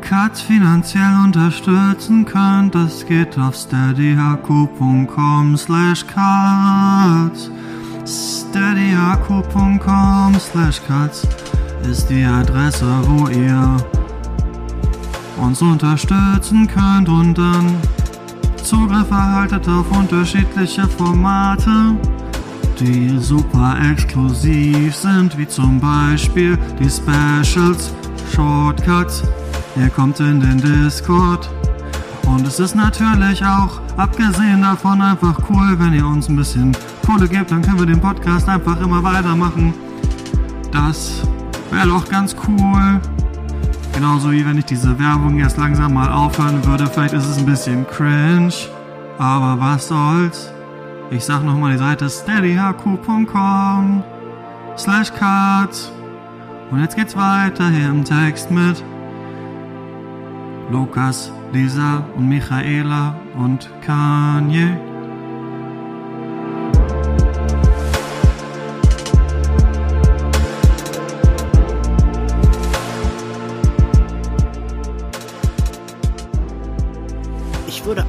[0.02, 2.74] Katz finanziell unterstützen könnt.
[2.74, 7.52] Das geht auf steadyhq.com slash Katz.
[8.08, 11.28] steadyhq.com slash Katz
[11.88, 13.78] ist die Adresse, wo ihr
[15.38, 17.78] uns unterstützen könnt und dann
[18.68, 21.96] Zugriff erhaltet auf unterschiedliche Formate,
[22.78, 27.94] die super exklusiv sind, wie zum Beispiel die Specials,
[28.36, 29.24] Shortcuts.
[29.78, 31.50] Ihr kommt in den Discord.
[32.26, 36.76] Und es ist natürlich auch, abgesehen davon, einfach cool, wenn ihr uns ein bisschen
[37.06, 39.74] Kohle gebt, dann können wir den Podcast einfach immer weitermachen.
[40.74, 41.22] Das
[41.72, 43.00] wäre doch ganz cool.
[43.98, 46.86] Genauso wie wenn ich diese Werbung jetzt langsam mal aufhören würde.
[46.86, 48.54] Vielleicht ist es ein bisschen cringe.
[49.18, 50.54] Aber was soll's?
[51.10, 54.04] Ich sag nochmal die Seite steadyhq.com
[54.78, 55.92] slash cards.
[56.70, 58.84] Und jetzt geht's weiter hier im Text mit
[60.70, 64.78] Lukas, Lisa und Michaela und Kanye.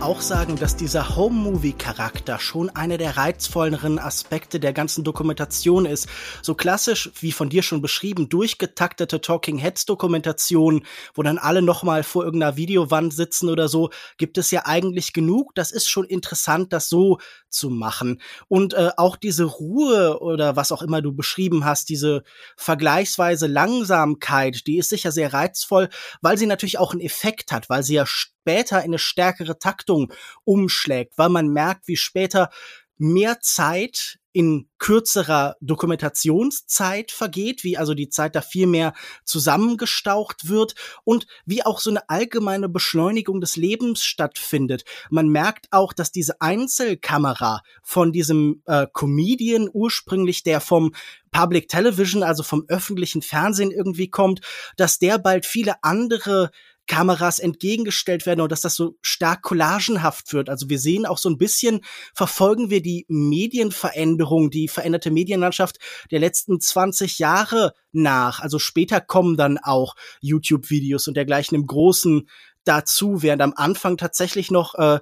[0.08, 6.08] Auch sagen, dass dieser Home-Movie-Charakter schon einer der reizvolleren Aspekte der ganzen Dokumentation ist.
[6.40, 12.24] So klassisch, wie von dir schon beschrieben, durchgetaktete Talking Heads-Dokumentation, wo dann alle nochmal vor
[12.24, 15.54] irgendeiner Videowand sitzen oder so, gibt es ja eigentlich genug.
[15.54, 17.18] Das ist schon interessant, das so
[17.50, 18.22] zu machen.
[18.48, 22.22] Und äh, auch diese Ruhe oder was auch immer du beschrieben hast, diese
[22.56, 25.90] vergleichsweise Langsamkeit, die ist sicher sehr reizvoll,
[26.22, 28.06] weil sie natürlich auch einen Effekt hat, weil sie ja
[28.48, 30.10] später in eine stärkere Taktung
[30.44, 32.48] umschlägt, weil man merkt, wie später
[32.96, 40.74] mehr Zeit in kürzerer Dokumentationszeit vergeht, wie also die Zeit da viel mehr zusammengestaucht wird
[41.04, 44.84] und wie auch so eine allgemeine Beschleunigung des Lebens stattfindet.
[45.10, 50.94] Man merkt auch, dass diese Einzelkamera von diesem äh, Comedian ursprünglich, der vom
[51.32, 54.40] Public Television, also vom öffentlichen Fernsehen irgendwie kommt,
[54.76, 56.50] dass der bald viele andere
[56.88, 60.48] Kameras entgegengestellt werden und dass das so stark collagenhaft wird.
[60.48, 61.82] Also wir sehen auch so ein bisschen,
[62.14, 65.76] verfolgen wir die Medienveränderung, die veränderte Medienlandschaft
[66.10, 68.40] der letzten 20 Jahre nach.
[68.40, 72.28] Also später kommen dann auch YouTube-Videos und dergleichen im Großen
[72.64, 74.98] dazu, während am Anfang tatsächlich noch äh,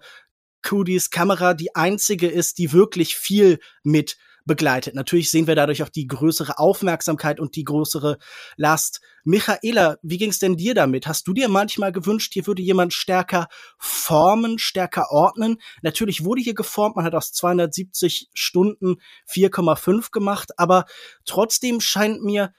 [0.63, 4.17] Cudys Kamera die einzige ist, die wirklich viel mit
[4.47, 4.95] begleitet.
[4.95, 8.19] Natürlich sehen wir dadurch auch die größere Aufmerksamkeit und die größere
[8.57, 9.01] Last.
[9.25, 11.07] Michaela, wie ging's denn dir damit?
[11.07, 15.59] Hast du dir manchmal gewünscht, hier würde jemand stärker formen, stärker ordnen?
[15.83, 18.97] Natürlich wurde hier geformt, man hat aus 270 Stunden
[19.29, 20.87] 4,5 gemacht, aber
[21.25, 22.53] trotzdem scheint mir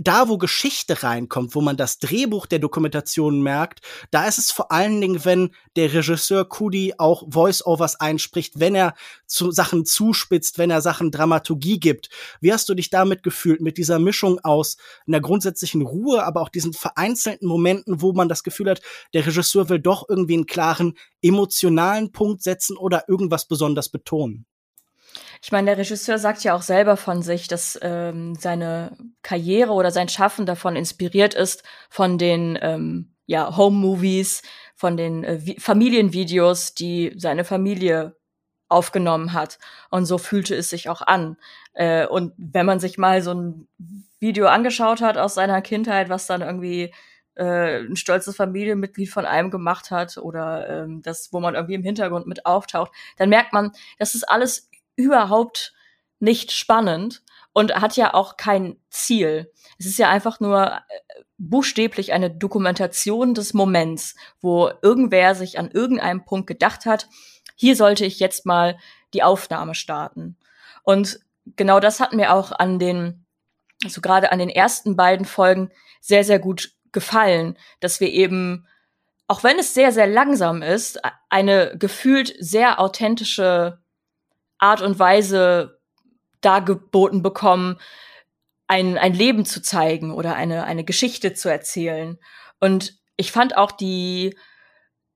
[0.00, 4.72] da, wo Geschichte reinkommt, wo man das Drehbuch der Dokumentation merkt, da ist es vor
[4.72, 8.94] allen Dingen, wenn der Regisseur Kudi auch Voice-Overs einspricht, wenn er
[9.26, 12.08] zu Sachen zuspitzt, wenn er Sachen Dramaturgie gibt.
[12.40, 16.48] Wie hast du dich damit gefühlt, mit dieser Mischung aus einer grundsätzlichen Ruhe, aber auch
[16.48, 18.80] diesen vereinzelten Momenten, wo man das Gefühl hat,
[19.12, 24.46] der Regisseur will doch irgendwie einen klaren emotionalen Punkt setzen oder irgendwas besonders betonen?
[25.42, 29.90] Ich meine, der Regisseur sagt ja auch selber von sich, dass ähm, seine Karriere oder
[29.90, 34.42] sein Schaffen davon inspiriert ist von den ähm, ja, Home-Movies,
[34.74, 38.16] von den äh, Familienvideos, die seine Familie
[38.68, 39.58] aufgenommen hat.
[39.90, 41.36] Und so fühlte es sich auch an.
[41.74, 43.68] Äh, und wenn man sich mal so ein
[44.20, 46.92] Video angeschaut hat aus seiner Kindheit, was dann irgendwie
[47.34, 51.82] äh, ein stolzes Familienmitglied von einem gemacht hat oder ähm, das, wo man irgendwie im
[51.82, 54.69] Hintergrund mit auftaucht, dann merkt man, das ist alles
[55.00, 55.72] überhaupt
[56.18, 59.50] nicht spannend und hat ja auch kein Ziel.
[59.78, 60.80] Es ist ja einfach nur äh,
[61.38, 67.08] buchstäblich eine Dokumentation des Moments, wo irgendwer sich an irgendeinem Punkt gedacht hat,
[67.56, 68.78] hier sollte ich jetzt mal
[69.14, 70.36] die Aufnahme starten.
[70.82, 71.20] Und
[71.56, 73.26] genau das hat mir auch an den,
[73.84, 78.66] also gerade an den ersten beiden Folgen sehr, sehr gut gefallen, dass wir eben,
[79.26, 83.79] auch wenn es sehr, sehr langsam ist, eine gefühlt sehr authentische
[84.60, 85.80] Art und Weise
[86.40, 87.78] dargeboten bekommen,
[88.66, 92.18] ein, ein Leben zu zeigen oder eine, eine Geschichte zu erzählen.
[92.60, 94.36] Und ich fand auch die,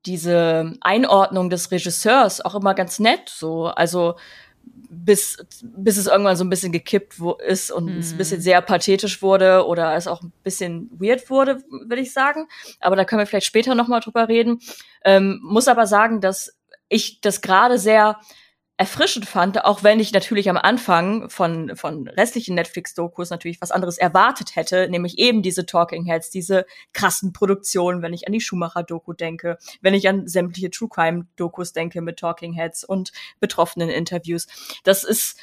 [0.06, 3.66] diese Einordnung des Regisseurs auch immer ganz nett, so.
[3.66, 4.16] Also,
[4.64, 7.98] bis, bis es irgendwann so ein bisschen gekippt wo, ist und mm.
[7.98, 8.42] es ein bisschen mhm.
[8.42, 12.48] sehr pathetisch wurde oder es auch ein bisschen weird wurde, würde ich sagen.
[12.80, 14.60] Aber da können wir vielleicht später noch mal drüber reden.
[15.04, 16.56] Ähm, muss aber sagen, dass
[16.88, 18.18] ich das gerade sehr
[18.76, 23.98] erfrischend fand, auch wenn ich natürlich am Anfang von, von restlichen Netflix-Dokus natürlich was anderes
[23.98, 29.12] erwartet hätte, nämlich eben diese Talking Heads, diese krassen Produktionen, wenn ich an die Schumacher-Doku
[29.12, 34.48] denke, wenn ich an sämtliche True Crime-Dokus denke mit Talking Heads und betroffenen Interviews.
[34.82, 35.38] Das ist,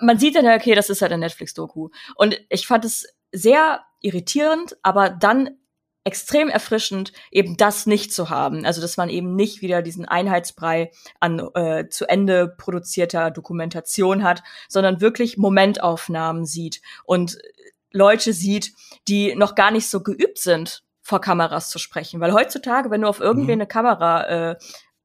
[0.00, 1.88] man sieht dann ja, okay, das ist halt ein Netflix-Doku.
[2.14, 5.50] Und ich fand es sehr irritierend, aber dann
[6.08, 8.64] extrem erfrischend, eben das nicht zu haben.
[8.64, 10.90] Also, dass man eben nicht wieder diesen Einheitsbrei
[11.20, 17.38] an äh, zu Ende produzierter Dokumentation hat, sondern wirklich Momentaufnahmen sieht und
[17.92, 18.72] Leute sieht,
[19.06, 22.20] die noch gar nicht so geübt sind, vor Kameras zu sprechen.
[22.20, 23.60] Weil heutzutage, wenn du auf irgendwie mhm.
[23.60, 24.56] eine Kamera äh,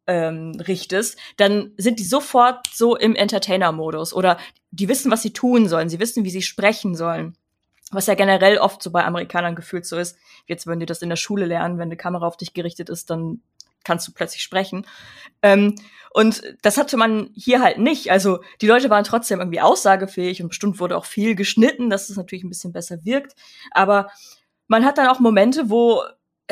[0.07, 4.37] ähm, richtest, dann sind die sofort so im Entertainer-Modus oder
[4.71, 7.37] die wissen, was sie tun sollen, sie wissen, wie sie sprechen sollen
[7.93, 10.17] was ja generell oft so bei Amerikanern gefühlt so ist.
[10.47, 13.10] Jetzt, wenn die das in der Schule lernen, wenn eine Kamera auf dich gerichtet ist,
[13.10, 13.41] dann
[13.84, 14.86] kannst du plötzlich sprechen.
[15.41, 15.75] Ähm,
[16.12, 18.12] und das hatte man hier halt nicht.
[18.12, 22.17] Also die Leute waren trotzdem irgendwie aussagefähig und bestimmt wurde auch viel geschnitten, dass es
[22.17, 23.34] natürlich ein bisschen besser wirkt.
[23.71, 24.10] Aber
[24.67, 26.03] man hat dann auch Momente, wo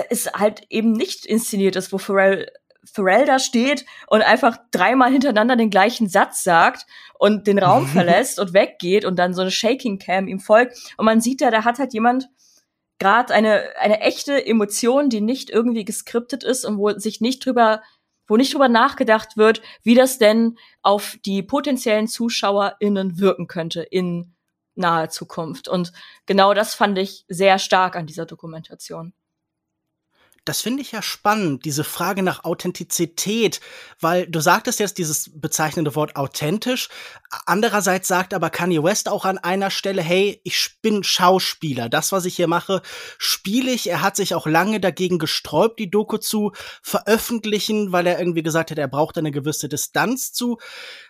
[0.10, 2.52] es halt eben nicht inszeniert ist, wo Pharrell
[2.84, 6.86] Pharrell da steht und einfach dreimal hintereinander den gleichen Satz sagt
[7.20, 11.06] und den Raum verlässt und weggeht und dann so eine Shaking Cam ihm folgt und
[11.06, 12.28] man sieht da, da hat halt jemand
[13.00, 17.82] gerade eine eine echte Emotion, die nicht irgendwie geskriptet ist und wo sich nicht drüber
[18.28, 24.36] wo nicht drüber nachgedacht wird, wie das denn auf die potenziellen ZuschauerInnen wirken könnte in
[24.76, 25.68] naher Zukunft.
[25.68, 25.92] Und
[26.28, 29.14] genau das fand ich sehr stark an dieser Dokumentation.
[30.44, 33.62] Das finde ich ja spannend, diese Frage nach Authentizität,
[34.00, 36.90] weil du sagtest jetzt dieses bezeichnende Wort authentisch.
[37.46, 41.90] Andererseits sagt aber Kanye West auch an einer Stelle, hey, ich bin Schauspieler.
[41.90, 42.82] Das, was ich hier mache,
[43.20, 43.88] spiele ich.
[43.88, 48.72] Er hat sich auch lange dagegen gesträubt, die Doku zu veröffentlichen, weil er irgendwie gesagt
[48.72, 50.58] hat, er braucht eine gewisse Distanz zu.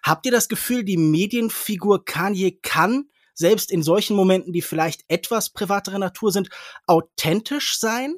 [0.04, 5.52] Habt ihr das Gefühl, die Medienfigur Kanye kann selbst in solchen Momenten, die vielleicht etwas
[5.52, 6.50] privatere Natur sind,
[6.86, 8.18] authentisch sein?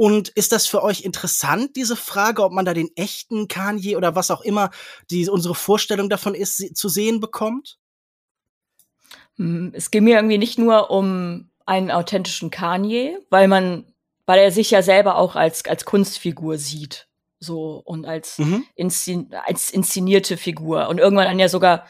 [0.00, 4.14] Und ist das für euch interessant, diese Frage, ob man da den echten Kanye oder
[4.14, 4.70] was auch immer
[5.10, 7.76] die unsere Vorstellung davon ist, zu sehen bekommt?
[9.36, 13.92] Hm, es geht mir irgendwie nicht nur um einen authentischen Kanye, weil man,
[14.24, 17.06] weil er sich ja selber auch als, als Kunstfigur sieht.
[17.38, 18.64] So und als, mhm.
[18.76, 20.88] inszen als inszenierte Figur.
[20.88, 21.86] Und irgendwann dann ja sogar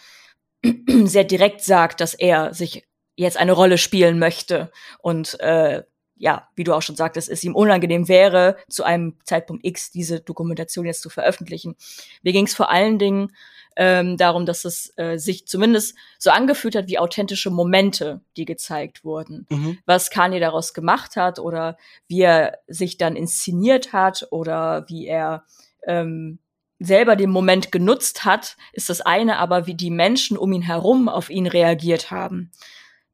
[1.04, 5.84] sehr direkt sagt, dass er sich jetzt eine Rolle spielen möchte und äh,
[6.20, 10.20] ja, wie du auch schon sagtest, es ihm unangenehm wäre, zu einem Zeitpunkt X diese
[10.20, 11.76] Dokumentation jetzt zu veröffentlichen.
[12.22, 13.32] Mir ging es vor allen Dingen
[13.74, 19.02] ähm, darum, dass es äh, sich zumindest so angefühlt hat wie authentische Momente, die gezeigt
[19.02, 19.46] wurden.
[19.48, 19.78] Mhm.
[19.86, 25.44] Was Kanye daraus gemacht hat oder wie er sich dann inszeniert hat oder wie er
[25.86, 26.38] ähm,
[26.78, 31.08] selber den Moment genutzt hat, ist das eine, aber wie die Menschen um ihn herum
[31.08, 32.50] auf ihn reagiert haben.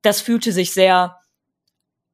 [0.02, 1.20] Das fühlte sich sehr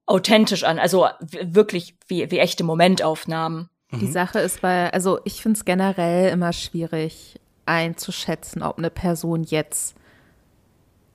[0.07, 3.69] authentisch an, also wirklich wie, wie echte Momentaufnahmen.
[3.93, 4.13] Die mhm.
[4.13, 9.95] Sache ist bei, also ich finde es generell immer schwierig einzuschätzen, ob eine Person jetzt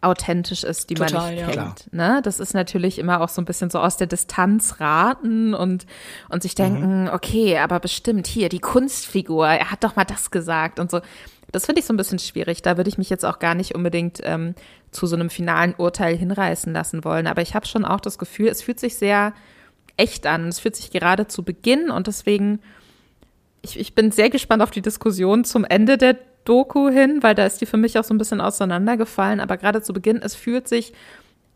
[0.01, 1.63] authentisch ist, die Total, man nicht ja.
[1.63, 1.91] kennt.
[1.91, 2.21] Ne?
[2.23, 5.87] Das ist natürlich immer auch so ein bisschen so aus der Distanz raten und,
[6.29, 7.09] und sich denken, mhm.
[7.09, 11.01] okay, aber bestimmt hier die Kunstfigur, er hat doch mal das gesagt und so.
[11.51, 12.61] Das finde ich so ein bisschen schwierig.
[12.61, 14.53] Da würde ich mich jetzt auch gar nicht unbedingt ähm,
[14.91, 17.27] zu so einem finalen Urteil hinreißen lassen wollen.
[17.27, 19.33] Aber ich habe schon auch das Gefühl, es fühlt sich sehr
[19.95, 20.47] echt an.
[20.47, 22.59] Es fühlt sich gerade zu Beginn und deswegen,
[23.61, 27.45] ich, ich bin sehr gespannt auf die Diskussion zum Ende der Doku hin, weil da
[27.45, 29.39] ist die für mich auch so ein bisschen auseinandergefallen.
[29.39, 30.93] Aber gerade zu Beginn, es fühlt sich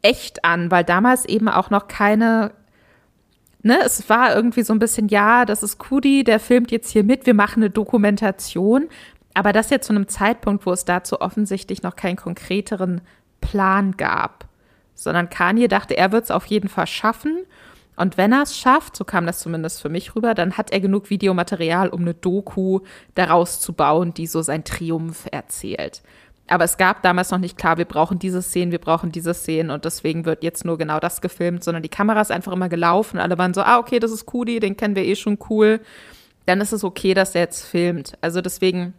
[0.01, 2.51] echt an, weil damals eben auch noch keine
[3.63, 7.03] Ne, es war irgendwie so ein bisschen, ja, das ist Kudi, der filmt jetzt hier
[7.03, 8.89] mit, wir machen eine Dokumentation.
[9.33, 13.01] Aber das jetzt zu einem Zeitpunkt, wo es dazu offensichtlich noch keinen konkreteren
[13.39, 14.45] Plan gab.
[14.93, 17.45] sondern Kanye dachte, er wird es auf jeden Fall schaffen.
[17.95, 20.79] Und wenn er es schafft, so kam das zumindest für mich rüber, dann hat er
[20.79, 22.81] genug Videomaterial, um eine Doku
[23.15, 26.01] daraus zu bauen, die so sein Triumph erzählt.
[26.47, 29.71] Aber es gab damals noch nicht klar, wir brauchen diese Szenen, wir brauchen diese Szenen
[29.71, 33.19] und deswegen wird jetzt nur genau das gefilmt, sondern die Kamera ist einfach immer gelaufen.
[33.19, 35.79] Alle waren so, ah, okay, das ist Kudi, den kennen wir eh schon cool.
[36.45, 38.17] Dann ist es okay, dass der jetzt filmt.
[38.21, 38.93] Also deswegen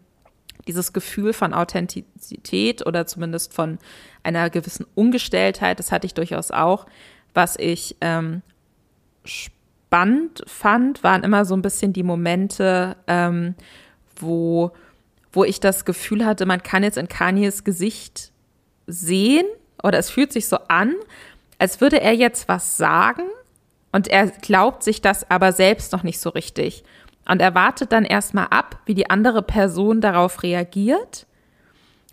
[0.67, 3.79] dieses Gefühl von Authentizität oder zumindest von
[4.23, 6.87] einer gewissen Ungestelltheit, das hatte ich durchaus auch.
[7.35, 8.43] Was ich ähm,
[9.25, 13.55] spannend fand, waren immer so ein bisschen die Momente, ähm,
[14.17, 14.73] wo,
[15.33, 18.33] wo ich das Gefühl hatte, man kann jetzt in Kanyes Gesicht
[18.87, 19.47] sehen
[19.83, 20.95] oder es fühlt sich so an,
[21.59, 23.23] als würde er jetzt was sagen
[23.93, 26.83] und er glaubt sich das aber selbst noch nicht so richtig.
[27.29, 31.27] Und er wartet dann erstmal ab, wie die andere Person darauf reagiert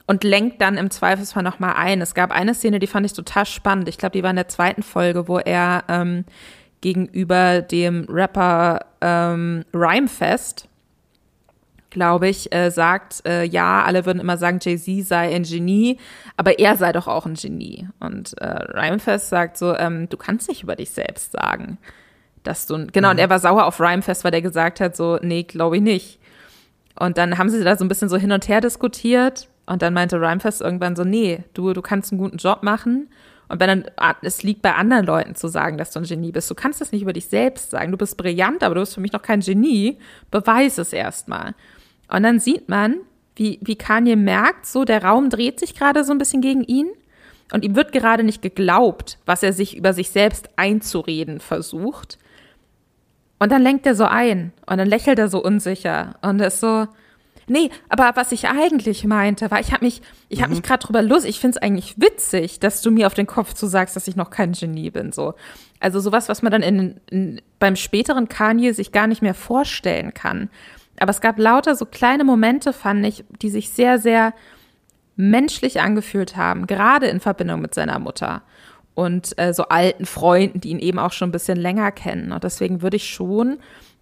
[0.06, 2.02] und lenkt dann im Zweifelsfall nochmal ein.
[2.02, 3.90] Es gab eine Szene, die fand ich total spannend.
[3.90, 6.26] Ich glaube, die war in der zweiten Folge, wo er ähm,
[6.82, 10.68] gegenüber dem Rapper ähm, Rhymefest,
[11.90, 16.00] glaube ich, äh, sagt, äh, ja, alle würden immer sagen, Jay-Z sei ein Genie,
[16.38, 17.88] aber er sei doch auch ein Genie.
[18.00, 21.78] Und äh, Rhymefest sagt so, ähm, du kannst nicht über dich selbst sagen,
[22.44, 23.12] dass du, genau, mhm.
[23.12, 26.20] und er war sauer auf Rhymefest, weil der gesagt hat so, nee, glaube ich nicht.
[26.98, 29.94] Und dann haben sie da so ein bisschen so hin und her diskutiert und dann
[29.94, 33.08] meinte Rhymefest irgendwann so, nee, du, du kannst einen guten Job machen
[33.50, 36.32] und wenn dann, ah, es liegt bei anderen Leuten zu sagen, dass du ein Genie
[36.32, 36.50] bist.
[36.50, 37.92] Du kannst das nicht über dich selbst sagen.
[37.92, 39.98] Du bist brillant, aber du bist für mich noch kein Genie.
[40.30, 41.56] Beweis es erstmal.
[42.10, 42.98] Und dann sieht man,
[43.36, 46.90] wie, wie Kanye merkt, so der Raum dreht sich gerade so ein bisschen gegen ihn.
[47.52, 52.20] Und ihm wird gerade nicht geglaubt, was er sich über sich selbst einzureden versucht.
[53.40, 56.88] Und dann lenkt er so ein und dann lächelt er so unsicher und ist so,
[57.50, 60.58] Nee, aber was ich eigentlich meinte, war, ich habe mich, ich habe mhm.
[60.58, 61.24] mich gerade drüber los.
[61.24, 64.16] Ich finde es eigentlich witzig, dass du mir auf den Kopf zu sagst, dass ich
[64.16, 65.12] noch kein Genie bin.
[65.12, 65.34] So,
[65.80, 70.14] also sowas, was man dann in, in, beim späteren Kanye sich gar nicht mehr vorstellen
[70.14, 70.50] kann.
[71.00, 74.34] Aber es gab lauter so kleine Momente, fand ich, die sich sehr, sehr
[75.16, 78.44] menschlich angefühlt haben, gerade in Verbindung mit seiner Mutter
[78.96, 82.32] und äh, so alten Freunden, die ihn eben auch schon ein bisschen länger kennen.
[82.32, 83.60] Und deswegen würde ich schon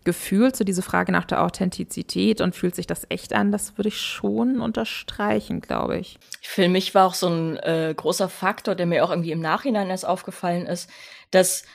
[0.08, 3.90] gefühlt, so diese Frage nach der Authentizität und fühlt sich das echt an, das würde
[3.90, 6.18] ich schon unterstreichen, glaube ich.
[6.42, 9.90] Für mich war auch so ein äh, großer Faktor, der mir auch irgendwie im Nachhinein
[9.90, 10.90] erst aufgefallen ist,
[11.32, 11.66] dass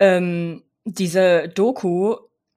[0.00, 2.16] ähm, diese Doku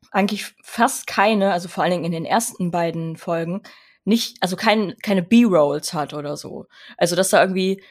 [0.10, 3.62] eigentlich fast keine, also vor allen Dingen in den ersten beiden Folgen,
[4.06, 6.66] nicht, also kein, keine B-Rolls hat oder so.
[6.98, 7.84] Also dass da irgendwie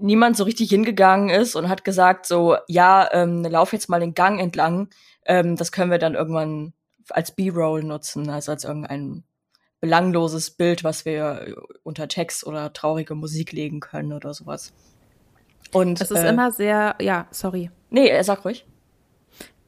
[0.00, 4.14] niemand so richtig hingegangen ist und hat gesagt so, ja, ähm, lauf jetzt mal den
[4.14, 4.88] Gang entlang
[5.28, 6.72] ähm, das können wir dann irgendwann
[7.10, 9.22] als B-Roll nutzen, also als irgendein
[9.80, 14.72] belangloses Bild, was wir unter Text oder traurige Musik legen können oder sowas.
[15.72, 17.70] Und es ist äh, immer sehr, ja, sorry.
[17.90, 18.66] Nee, äh, sag ruhig.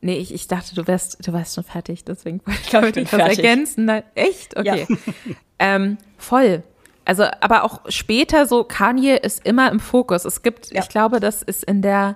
[0.00, 3.12] Nee, ich, ich dachte, du wärst, du wärst schon fertig, deswegen wollte ich, glaube ich,
[3.12, 3.84] was ergänzen.
[3.84, 4.56] Nein, echt?
[4.56, 4.86] Okay.
[4.88, 4.96] Ja.
[5.58, 6.62] ähm, voll.
[7.10, 10.24] Also, aber auch später so, Kanye ist immer im Fokus.
[10.24, 10.80] Es gibt, ja.
[10.80, 12.14] ich glaube, das ist in der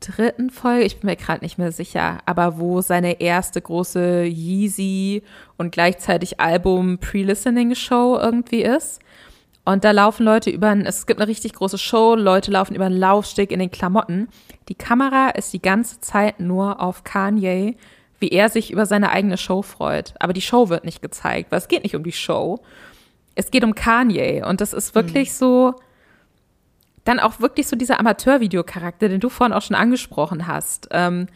[0.00, 5.22] dritten Folge, ich bin mir gerade nicht mehr sicher, aber wo seine erste große Yeezy
[5.56, 8.98] und gleichzeitig Album Pre-Listening Show irgendwie ist.
[9.64, 12.98] Und da laufen Leute über, es gibt eine richtig große Show, Leute laufen über einen
[12.98, 14.26] Laufsteg in den Klamotten.
[14.68, 17.76] Die Kamera ist die ganze Zeit nur auf Kanye,
[18.18, 20.14] wie er sich über seine eigene Show freut.
[20.18, 22.58] Aber die Show wird nicht gezeigt, weil es geht nicht um die Show.
[23.34, 25.34] Es geht um Kanye und das ist wirklich mhm.
[25.34, 25.74] so,
[27.04, 30.88] dann auch wirklich so dieser Amateurvideocharakter, den du vorhin auch schon angesprochen hast.
[30.90, 31.26] Ähm,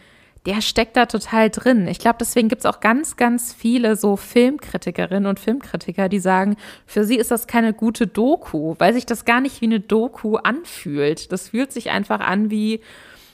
[0.47, 1.89] der steckt da total drin.
[1.89, 6.57] Ich glaube, deswegen gibt es auch ganz, ganz viele so Filmkritikerinnen und Filmkritiker, die sagen,
[6.87, 10.37] für sie ist das keine gute Doku, weil sich das gar nicht wie eine Doku
[10.37, 11.33] anfühlt.
[11.33, 12.81] Das fühlt sich einfach an wie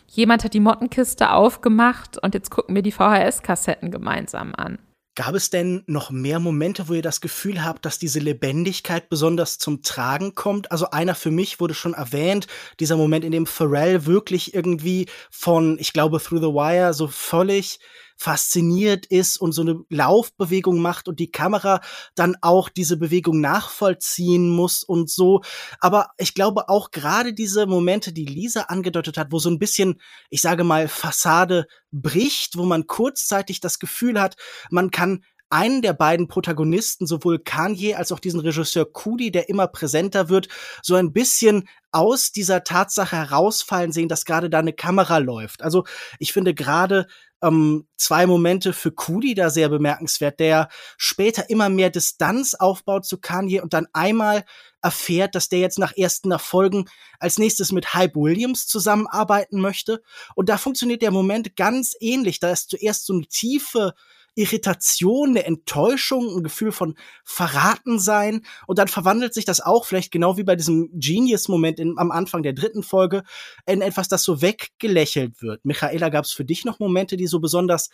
[0.09, 4.79] jemand hat die Mottenkiste aufgemacht und jetzt gucken wir die VHS-Kassetten gemeinsam an.
[5.15, 9.59] Gab es denn noch mehr Momente, wo ihr das Gefühl habt, dass diese Lebendigkeit besonders
[9.59, 10.73] zum Tragen kommt?
[10.73, 12.47] Also einer für mich wurde schon erwähnt,
[12.81, 17.79] dieser Moment, in dem Pharrell wirklich irgendwie von, ich glaube, Through the Wire so völlig
[18.23, 21.81] fasziniert ist und so eine Laufbewegung macht und die Kamera
[22.15, 25.43] dann auch diese Bewegung nachvollziehen muss und so.
[25.81, 30.01] Aber ich glaube auch gerade diese Momente, die Lisa angedeutet hat, wo so ein bisschen,
[30.31, 34.37] ich sage mal, Fassade bricht, wo man kurzzeitig das Gefühl hat,
[34.71, 39.67] man kann einen der beiden Protagonisten, sowohl Kanye als auch diesen Regisseur Kudi, der immer
[39.67, 40.49] präsenter wird,
[40.81, 45.63] so ein bisschen aus dieser Tatsache herausfallen sehen, dass gerade da eine Kamera läuft.
[45.63, 45.85] Also
[46.19, 47.07] ich finde gerade
[47.43, 53.19] ähm, zwei Momente für Kudi da sehr bemerkenswert, der später immer mehr Distanz aufbaut zu
[53.19, 54.45] Kanye und dann einmal
[54.81, 56.87] erfährt, dass der jetzt nach ersten Erfolgen
[57.19, 60.03] als nächstes mit Hype Williams zusammenarbeiten möchte.
[60.35, 62.41] Und da funktioniert der Moment ganz ähnlich.
[62.41, 63.95] Da ist zuerst so eine tiefe
[64.35, 70.37] Irritation, eine Enttäuschung, ein Gefühl von Verratensein und dann verwandelt sich das auch vielleicht genau
[70.37, 73.23] wie bei diesem Genius-Moment am Anfang der dritten Folge
[73.67, 75.65] in etwas, das so weggelächelt wird.
[75.65, 77.91] Michaela, gab es für dich noch Momente, die so besonders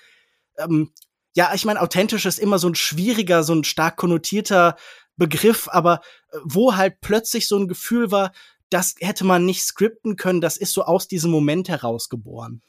[0.58, 0.92] ähm,
[1.36, 4.76] ja, ich meine, authentisch ist immer so ein schwieriger, so ein stark konnotierter
[5.16, 6.00] Begriff, aber
[6.32, 8.32] äh, wo halt plötzlich so ein Gefühl war,
[8.70, 12.62] das hätte man nicht skripten können, das ist so aus diesem Moment herausgeboren.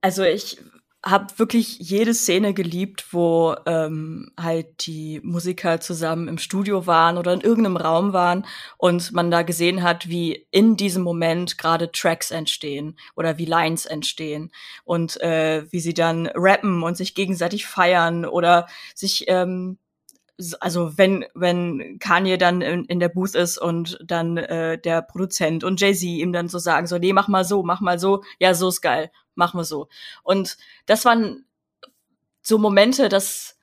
[0.00, 0.58] Also ich
[1.02, 7.32] habe wirklich jede Szene geliebt, wo ähm, halt die Musiker zusammen im Studio waren oder
[7.32, 8.44] in irgendeinem Raum waren
[8.76, 13.86] und man da gesehen hat, wie in diesem Moment gerade Tracks entstehen oder wie Lines
[13.86, 14.50] entstehen
[14.84, 19.78] und äh, wie sie dann rappen und sich gegenseitig feiern oder sich ähm,
[20.60, 25.64] also wenn wenn Kanye dann in, in der Booth ist und dann äh, der Produzent
[25.64, 28.22] und Jay Z ihm dann so sagen so nee mach mal so mach mal so.
[28.38, 29.10] Ja so ist geil
[29.40, 29.88] machen wir so.
[30.22, 31.44] Und das waren
[32.42, 33.58] so Momente das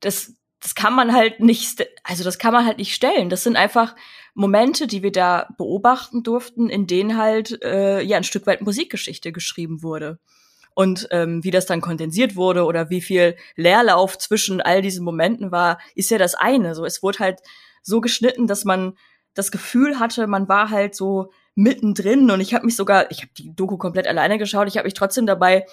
[0.00, 3.30] das das kann man halt nicht also das kann man halt nicht stellen.
[3.30, 3.96] Das sind einfach
[4.34, 9.32] Momente die wir da beobachten durften in denen halt äh, ja ein Stück weit Musikgeschichte
[9.32, 10.18] geschrieben wurde.
[10.74, 15.50] Und ähm, wie das dann kondensiert wurde oder wie viel Leerlauf zwischen all diesen Momenten
[15.50, 16.74] war, ist ja das eine.
[16.74, 17.40] So, es wurde halt
[17.80, 18.92] so geschnitten, dass man
[19.32, 23.30] das Gefühl hatte, man war halt so mittendrin und ich habe mich sogar, ich habe
[23.36, 25.66] die Doku komplett alleine geschaut, ich habe mich trotzdem dabei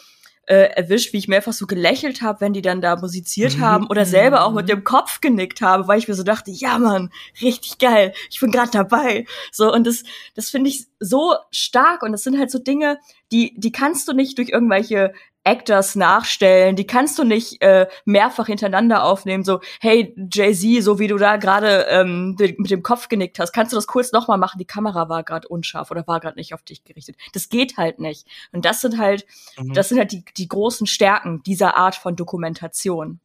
[0.45, 3.61] äh, erwischt, wie ich mehrfach so gelächelt habe, wenn die dann da musiziert mhm.
[3.61, 6.79] haben oder selber auch mit dem Kopf genickt habe, weil ich mir so dachte, ja
[6.79, 7.11] Mann,
[7.41, 9.25] richtig geil, ich bin gerade dabei.
[9.51, 10.03] So und das
[10.35, 12.99] das finde ich so stark und das sind halt so Dinge,
[13.31, 15.13] die die kannst du nicht durch irgendwelche
[15.43, 21.07] Actors nachstellen, die kannst du nicht äh, mehrfach hintereinander aufnehmen, so, hey, Jay-Z, so wie
[21.07, 24.57] du da gerade ähm, mit dem Kopf genickt hast, kannst du das kurz nochmal machen,
[24.57, 27.17] die Kamera war gerade unscharf oder war gerade nicht auf dich gerichtet.
[27.33, 28.27] Das geht halt nicht.
[28.51, 29.25] Und das sind halt,
[29.57, 29.73] mhm.
[29.73, 33.19] das sind halt die, die großen Stärken dieser Art von Dokumentation.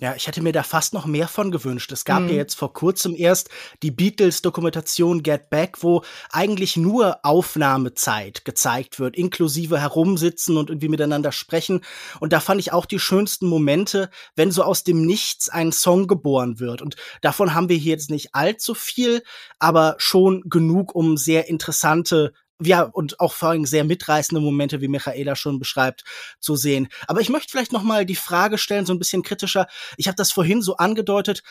[0.00, 1.92] Ja, ich hätte mir da fast noch mehr von gewünscht.
[1.92, 2.30] Es gab mhm.
[2.30, 3.50] ja jetzt vor kurzem erst
[3.82, 11.32] die Beatles-Dokumentation Get Back, wo eigentlich nur Aufnahmezeit gezeigt wird, inklusive herumsitzen und irgendwie miteinander
[11.32, 11.82] sprechen.
[12.18, 16.06] Und da fand ich auch die schönsten Momente, wenn so aus dem Nichts ein Song
[16.06, 16.80] geboren wird.
[16.80, 19.22] Und davon haben wir hier jetzt nicht allzu viel,
[19.58, 24.88] aber schon genug, um sehr interessante ja, und auch vor allem sehr mitreißende Momente, wie
[24.88, 26.04] Michaela schon beschreibt,
[26.38, 26.88] zu sehen.
[27.06, 29.66] Aber ich möchte vielleicht noch mal die Frage stellen, so ein bisschen kritischer.
[29.96, 31.42] Ich habe das vorhin so angedeutet.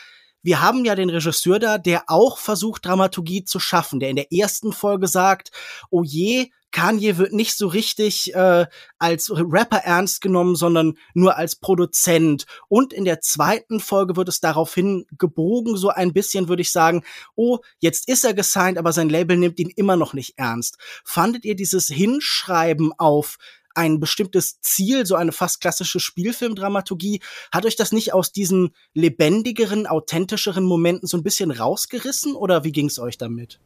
[0.42, 4.32] Wir haben ja den Regisseur da, der auch versucht, Dramaturgie zu schaffen, der in der
[4.32, 5.50] ersten Folge sagt,
[5.90, 8.66] oh je, Kanye wird nicht so richtig äh,
[8.98, 12.46] als Rapper ernst genommen, sondern nur als Produzent.
[12.68, 17.02] Und in der zweiten Folge wird es daraufhin gebogen, so ein bisschen, würde ich sagen,
[17.34, 20.78] oh, jetzt ist er gesigned, aber sein Label nimmt ihn immer noch nicht ernst.
[21.04, 23.38] Fandet ihr dieses Hinschreiben auf
[23.74, 27.20] ein bestimmtes Ziel, so eine fast klassische Spielfilmdramaturgie,
[27.52, 32.72] hat euch das nicht aus diesen lebendigeren, authentischeren Momenten so ein bisschen rausgerissen oder wie
[32.72, 33.60] ging es euch damit?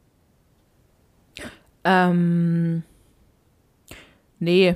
[1.83, 2.83] Ähm
[4.39, 4.75] Nee.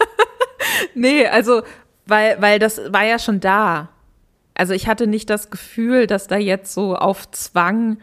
[0.94, 1.62] nee, also,
[2.06, 3.88] weil, weil das war ja schon da.
[4.54, 7.98] Also ich hatte nicht das Gefühl, dass da jetzt so auf Zwang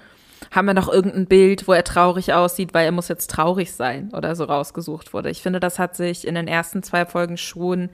[0.51, 4.11] haben wir noch irgendein Bild, wo er traurig aussieht, weil er muss jetzt traurig sein
[4.13, 5.29] oder so rausgesucht wurde.
[5.29, 7.89] Ich finde, das hat sich in den ersten zwei Folgen schon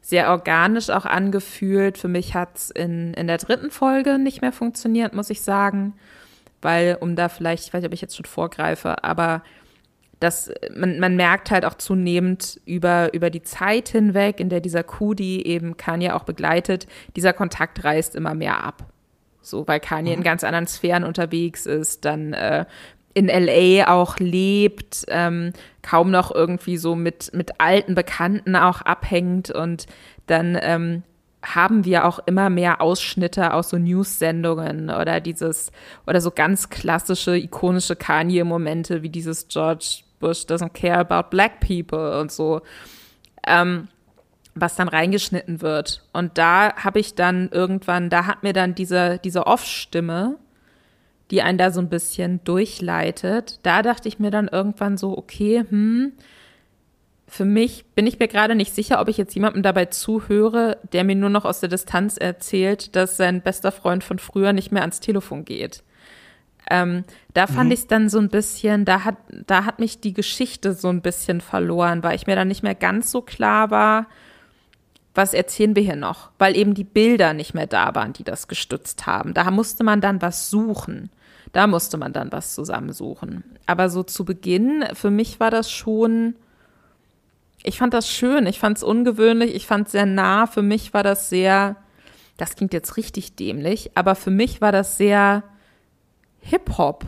[0.00, 1.98] sehr organisch auch angefühlt.
[1.98, 5.94] Für mich hat es in, in der dritten Folge nicht mehr funktioniert, muss ich sagen.
[6.60, 9.42] Weil, um da vielleicht, ich weiß nicht, ob ich jetzt schon vorgreife, aber
[10.22, 14.82] dass man, man merkt halt auch zunehmend über, über die Zeit hinweg, in der dieser
[14.82, 18.86] Kudi eben Kanye auch begleitet, dieser Kontakt reißt immer mehr ab.
[19.40, 20.18] So, weil Kanye mhm.
[20.18, 22.64] in ganz anderen Sphären unterwegs ist, dann äh,
[23.14, 25.52] in LA auch lebt, ähm,
[25.82, 29.86] kaum noch irgendwie so mit, mit alten Bekannten auch abhängt und
[30.26, 31.02] dann ähm,
[31.44, 35.72] haben wir auch immer mehr Ausschnitte aus so News-Sendungen oder dieses
[36.06, 42.18] oder so ganz klassische ikonische Kanye-Momente wie dieses George Bush doesn't care about black people
[42.18, 42.62] und so,
[43.46, 43.88] ähm,
[44.54, 46.02] was dann reingeschnitten wird.
[46.14, 50.38] Und da habe ich dann irgendwann, da hat mir dann diese, diese Off-Stimme,
[51.30, 55.64] die einen da so ein bisschen durchleitet, da dachte ich mir dann irgendwann so, okay,
[55.68, 56.12] hm,
[57.32, 61.02] für mich bin ich mir gerade nicht sicher, ob ich jetzt jemandem dabei zuhöre, der
[61.04, 64.82] mir nur noch aus der Distanz erzählt, dass sein bester Freund von früher nicht mehr
[64.82, 65.82] ans Telefon geht.
[66.70, 67.04] Ähm,
[67.34, 67.72] da fand mhm.
[67.72, 71.02] ich es dann so ein bisschen, da hat, da hat mich die Geschichte so ein
[71.02, 74.06] bisschen verloren, weil ich mir dann nicht mehr ganz so klar war,
[75.14, 76.30] was erzählen wir hier noch?
[76.38, 79.34] Weil eben die Bilder nicht mehr da waren, die das gestützt haben.
[79.34, 81.10] Da musste man dann was suchen.
[81.52, 83.44] Da musste man dann was zusammensuchen.
[83.66, 86.34] Aber so zu Beginn, für mich war das schon,
[87.62, 90.46] ich fand das schön, ich fand es ungewöhnlich, ich fand es sehr nah.
[90.46, 91.76] Für mich war das sehr,
[92.38, 95.42] das klingt jetzt richtig dämlich, aber für mich war das sehr
[96.42, 97.06] Hip-Hop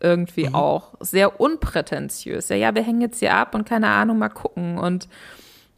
[0.00, 0.54] irgendwie mhm.
[0.54, 0.94] auch.
[1.00, 2.48] Sehr unprätentiös.
[2.48, 4.78] Ja, ja, wir hängen jetzt hier ab und keine Ahnung, mal gucken.
[4.78, 5.08] Und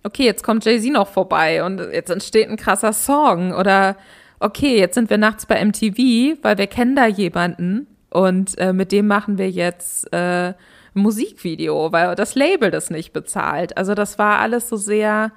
[0.03, 3.53] okay, jetzt kommt Jay-Z noch vorbei und jetzt entsteht ein krasser Song.
[3.53, 3.97] Oder
[4.39, 8.93] okay, jetzt sind wir nachts bei MTV, weil wir kennen da jemanden und äh, mit
[8.93, 10.55] dem machen wir jetzt äh, ein
[10.95, 13.77] Musikvideo, weil das Label das nicht bezahlt.
[13.77, 15.33] Also das war alles so sehr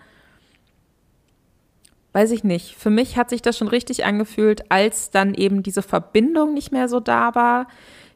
[2.13, 2.75] weiß ich nicht.
[2.75, 6.87] Für mich hat sich das schon richtig angefühlt, als dann eben diese Verbindung nicht mehr
[6.87, 7.67] so da war,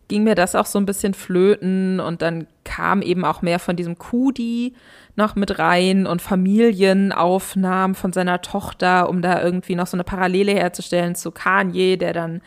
[0.08, 3.76] ging mir das auch so ein bisschen flöten und dann kam eben auch mehr von
[3.76, 4.74] diesem Kudi
[5.16, 10.54] noch mit rein und Familienaufnahmen von seiner Tochter, um da irgendwie noch so eine Parallele
[10.54, 12.42] herzustellen zu Kanye, der dann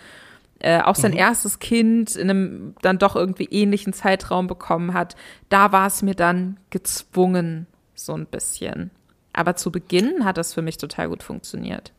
[0.61, 1.19] äh, auch sein mhm.
[1.19, 5.17] erstes Kind in einem dann doch irgendwie ähnlichen Zeitraum bekommen hat.
[5.49, 8.91] Da war es mir dann gezwungen, so ein bisschen.
[9.33, 11.93] Aber zu Beginn hat das für mich total gut funktioniert.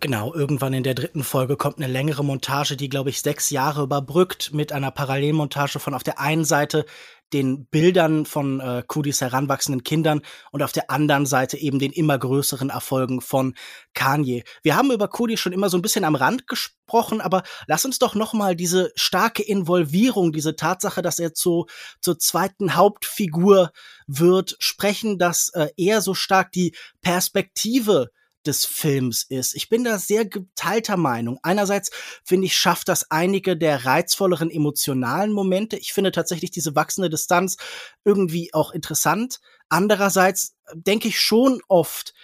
[0.00, 3.82] Genau, irgendwann in der dritten Folge kommt eine längere Montage, die, glaube ich, sechs Jahre
[3.82, 6.84] überbrückt mit einer Parallelmontage von auf der einen Seite
[7.32, 12.18] den Bildern von äh, Kudis heranwachsenden Kindern und auf der anderen Seite eben den immer
[12.18, 13.54] größeren Erfolgen von
[13.92, 14.44] Kanye.
[14.62, 17.98] Wir haben über Kudi schon immer so ein bisschen am Rand gesprochen, aber lass uns
[17.98, 21.66] doch noch mal diese starke Involvierung, diese Tatsache, dass er zu,
[22.00, 23.72] zur zweiten Hauptfigur
[24.08, 28.10] wird, sprechen, dass äh, er so stark die Perspektive
[28.46, 29.54] des Films ist.
[29.54, 31.38] Ich bin da sehr geteilter Meinung.
[31.42, 31.90] Einerseits
[32.24, 35.76] finde ich, schafft das einige der reizvolleren emotionalen Momente.
[35.76, 37.56] Ich finde tatsächlich diese wachsende Distanz
[38.04, 39.40] irgendwie auch interessant.
[39.68, 42.14] Andererseits denke ich schon oft,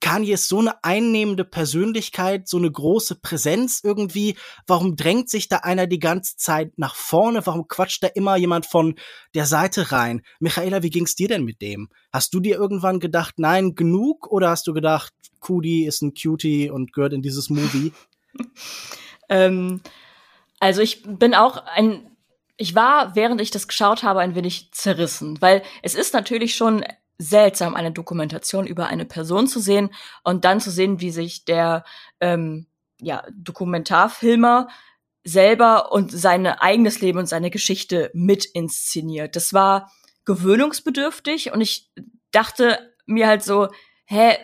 [0.00, 4.36] Kanye ist so eine einnehmende Persönlichkeit, so eine große Präsenz irgendwie.
[4.66, 7.46] Warum drängt sich da einer die ganze Zeit nach vorne?
[7.46, 8.96] Warum quatscht da immer jemand von
[9.34, 10.22] der Seite rein?
[10.38, 11.88] Michaela, wie ging's dir denn mit dem?
[12.12, 14.30] Hast du dir irgendwann gedacht, nein, genug?
[14.30, 17.92] Oder hast du gedacht, Cudi ist ein Cutie und gehört in dieses Movie?
[19.28, 19.80] ähm,
[20.60, 22.10] also ich bin auch ein,
[22.56, 26.84] ich war, während ich das geschaut habe, ein wenig zerrissen, weil es ist natürlich schon
[27.18, 29.90] seltsam, eine Dokumentation über eine Person zu sehen
[30.22, 31.84] und dann zu sehen, wie sich der
[32.20, 32.66] ähm,
[33.00, 34.68] ja, Dokumentarfilmer
[35.24, 39.34] selber und sein eigenes Leben und seine Geschichte mit inszeniert.
[39.34, 39.90] Das war
[40.24, 41.90] gewöhnungsbedürftig und ich
[42.30, 43.68] dachte mir halt so,
[44.04, 44.36] hä,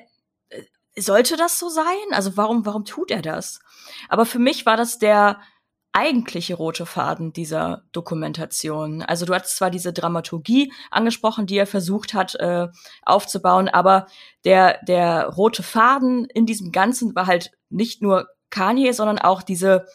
[0.96, 1.84] sollte das so sein?
[2.10, 3.60] Also warum, warum tut er das?
[4.08, 5.40] Aber für mich war das der
[5.92, 9.02] eigentliche rote Faden dieser Dokumentation.
[9.02, 12.68] Also du hast zwar diese Dramaturgie angesprochen, die er versucht hat äh,
[13.02, 14.06] aufzubauen, aber
[14.44, 19.86] der, der rote Faden in diesem Ganzen war halt nicht nur Kanye, sondern auch diese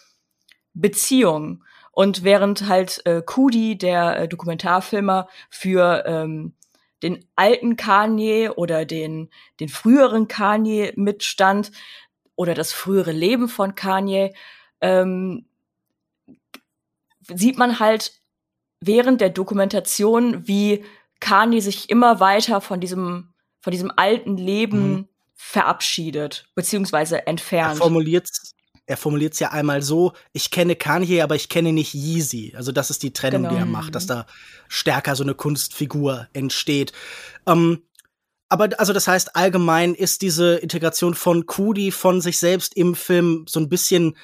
[0.74, 1.64] Beziehung.
[1.92, 6.54] Und während halt äh, Kudi, der äh, Dokumentarfilmer, für ähm,
[7.02, 9.30] den alten Kanye oder den,
[9.60, 11.72] den früheren Kanye mitstand
[12.36, 14.34] oder das frühere Leben von Kanye,
[14.80, 15.47] ähm,
[17.34, 18.14] sieht man halt
[18.80, 20.84] während der Dokumentation, wie
[21.20, 25.08] Kanye sich immer weiter von diesem, von diesem alten Leben mhm.
[25.36, 27.76] verabschiedet, beziehungsweise entfernt.
[27.76, 28.30] Er formuliert
[28.90, 32.54] er formuliert es ja einmal so, ich kenne Kanye, aber ich kenne nicht Yeezy.
[32.56, 33.54] Also das ist die Trennung, genau.
[33.54, 34.26] die er macht, dass da
[34.70, 36.94] stärker so eine Kunstfigur entsteht.
[37.46, 37.84] Ähm,
[38.48, 43.44] aber also das heißt, allgemein ist diese Integration von Kudi von sich selbst im Film
[43.46, 44.16] so ein bisschen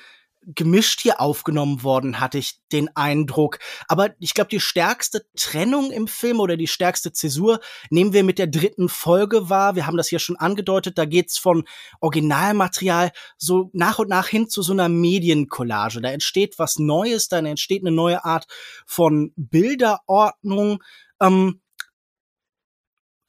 [0.45, 3.59] gemischt hier aufgenommen worden, hatte ich den Eindruck.
[3.87, 8.39] Aber ich glaube, die stärkste Trennung im Film oder die stärkste Zäsur nehmen wir mit
[8.39, 9.75] der dritten Folge wahr.
[9.75, 10.97] Wir haben das hier schon angedeutet.
[10.97, 11.63] Da geht's von
[11.99, 16.01] Originalmaterial so nach und nach hin zu so einer Mediencollage.
[16.01, 18.45] Da entsteht was Neues, da entsteht eine neue Art
[18.85, 20.83] von Bilderordnung.
[21.21, 21.61] Ähm,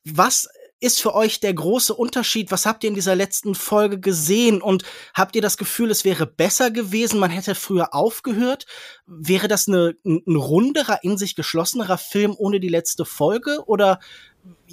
[0.04, 0.48] was
[0.80, 2.50] ist für euch der große Unterschied?
[2.50, 4.60] Was habt ihr in dieser letzten Folge gesehen?
[4.60, 8.66] Und habt ihr das Gefühl, es wäre besser gewesen, man hätte früher aufgehört?
[9.06, 13.64] Wäre das eine, ein runderer, in sich geschlossenerer Film ohne die letzte Folge?
[13.66, 14.00] Oder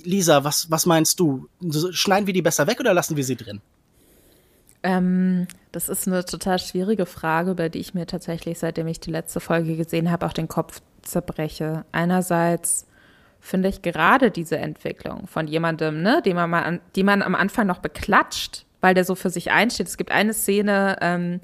[0.03, 1.47] Lisa, was, was meinst du?
[1.91, 3.61] Schneiden wir die besser weg oder lassen wir sie drin?
[4.83, 9.11] Ähm, das ist eine total schwierige Frage, bei die ich mir tatsächlich, seitdem ich die
[9.11, 11.85] letzte Folge gesehen habe, auch den Kopf zerbreche.
[11.91, 12.87] Einerseits
[13.41, 17.35] finde ich gerade diese Entwicklung von jemandem, ne, den man mal an, die man am
[17.35, 19.87] Anfang noch beklatscht, weil der so für sich einsteht.
[19.87, 21.41] Es gibt eine Szene, ähm,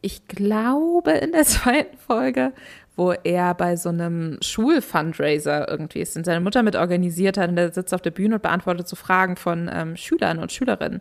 [0.00, 2.52] ich glaube in der zweiten Folge,
[2.96, 7.56] wo er bei so einem Schulfundraiser irgendwie ist und seine Mutter mit organisiert hat und
[7.56, 11.00] der sitzt auf der Bühne und beantwortet so Fragen von ähm, Schülern und Schülerinnen.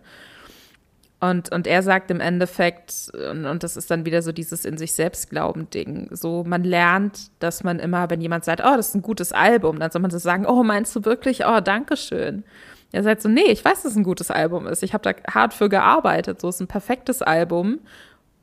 [1.19, 4.77] Und, und er sagt im Endeffekt, und, und das ist dann wieder so dieses in
[4.77, 8.89] sich selbst glauben Ding, so man lernt, dass man immer, wenn jemand sagt, oh, das
[8.89, 11.97] ist ein gutes Album, dann soll man so sagen, oh, meinst du wirklich, oh, danke
[11.97, 12.43] schön.
[12.91, 14.83] Er sagt so, nee, ich weiß, dass es ein gutes Album ist.
[14.83, 16.39] Ich habe da hart für gearbeitet.
[16.39, 17.79] So ist ein perfektes Album.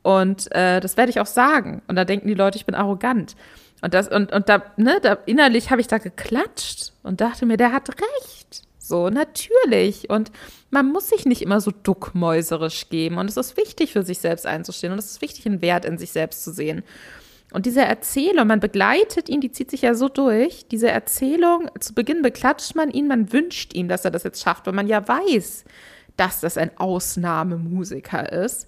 [0.03, 1.81] Und äh, das werde ich auch sagen.
[1.87, 3.35] Und da denken die Leute, ich bin arrogant.
[3.81, 7.57] Und das, und, und da, ne, da innerlich habe ich da geklatscht und dachte mir,
[7.57, 8.63] der hat recht.
[8.87, 10.11] So, natürlich.
[10.11, 10.31] Und
[10.69, 13.17] man muss sich nicht immer so duckmäuserisch geben.
[13.17, 14.93] Und es ist wichtig, für sich selbst einzustehen.
[14.93, 16.83] Und es ist wichtig, einen Wert in sich selbst zu sehen.
[17.51, 20.67] Und diese Erzählung, man begleitet ihn, die zieht sich ja so durch.
[20.67, 24.67] Diese Erzählung, zu Beginn beklatscht man ihn, man wünscht ihm, dass er das jetzt schafft,
[24.67, 25.65] weil man ja weiß,
[26.15, 28.67] dass das ein Ausnahmemusiker ist.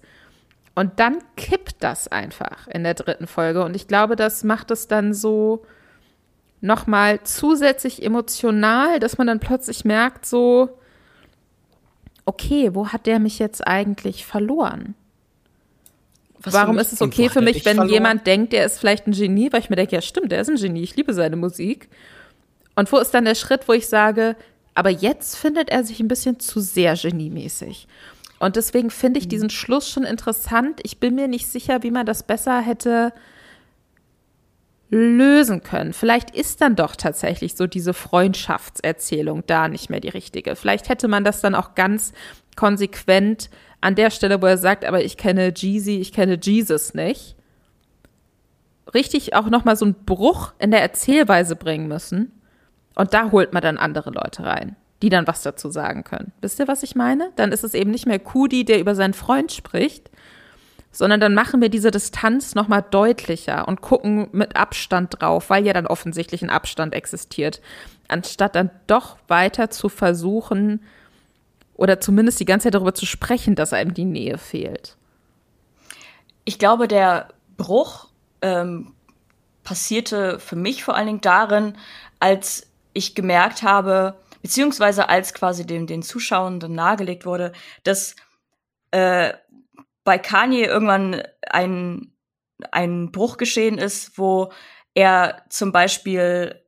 [0.74, 3.64] Und dann kippt das einfach in der dritten Folge.
[3.64, 5.64] Und ich glaube, das macht es dann so
[6.60, 10.78] nochmal zusätzlich emotional, dass man dann plötzlich merkt, so,
[12.24, 14.94] okay, wo hat der mich jetzt eigentlich verloren?
[16.40, 17.92] Was Warum ist es okay für mich, wenn verloren?
[17.92, 20.48] jemand denkt, der ist vielleicht ein Genie, weil ich mir denke, ja stimmt, der ist
[20.48, 21.88] ein Genie, ich liebe seine Musik.
[22.76, 24.36] Und wo ist dann der Schritt, wo ich sage,
[24.74, 27.88] aber jetzt findet er sich ein bisschen zu sehr geniemäßig.
[28.38, 29.30] Und deswegen finde ich mhm.
[29.30, 30.80] diesen Schluss schon interessant.
[30.84, 33.12] Ich bin mir nicht sicher, wie man das besser hätte
[34.90, 35.92] lösen können.
[35.92, 40.56] Vielleicht ist dann doch tatsächlich so diese Freundschaftserzählung da nicht mehr die richtige.
[40.56, 42.12] Vielleicht hätte man das dann auch ganz
[42.56, 47.36] konsequent an der Stelle, wo er sagt, aber ich kenne Jeezy, ich kenne Jesus nicht,
[48.94, 52.32] richtig auch nochmal so einen Bruch in der Erzählweise bringen müssen.
[52.94, 56.32] Und da holt man dann andere Leute rein die dann was dazu sagen können.
[56.40, 57.30] Wisst ihr, was ich meine?
[57.36, 60.10] Dann ist es eben nicht mehr Kudi, der über seinen Freund spricht,
[60.90, 65.72] sondern dann machen wir diese Distanz nochmal deutlicher und gucken mit Abstand drauf, weil ja
[65.72, 67.60] dann offensichtlich ein Abstand existiert,
[68.08, 70.82] anstatt dann doch weiter zu versuchen
[71.74, 74.96] oder zumindest die ganze Zeit darüber zu sprechen, dass einem die Nähe fehlt.
[76.44, 78.08] Ich glaube, der Bruch
[78.42, 78.92] ähm,
[79.62, 81.74] passierte für mich vor allen Dingen darin,
[82.18, 87.52] als ich gemerkt habe, beziehungsweise als quasi dem, den Zuschauenden nahegelegt wurde,
[87.84, 88.16] dass
[88.90, 89.34] äh,
[90.08, 92.16] bei Kanye irgendwann ein,
[92.70, 94.50] ein Bruch geschehen ist, wo
[94.94, 96.64] er zum Beispiel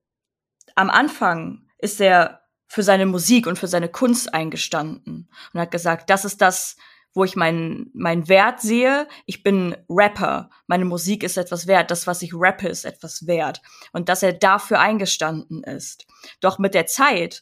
[0.74, 6.10] am Anfang ist er für seine Musik und für seine Kunst eingestanden und hat gesagt,
[6.10, 6.76] das ist das,
[7.14, 9.08] wo ich meinen mein Wert sehe.
[9.24, 10.50] Ich bin Rapper.
[10.66, 11.90] Meine Musik ist etwas wert.
[11.90, 13.62] Das, was ich rappe, ist etwas wert.
[13.92, 16.06] Und dass er dafür eingestanden ist.
[16.42, 17.40] Doch mit der Zeit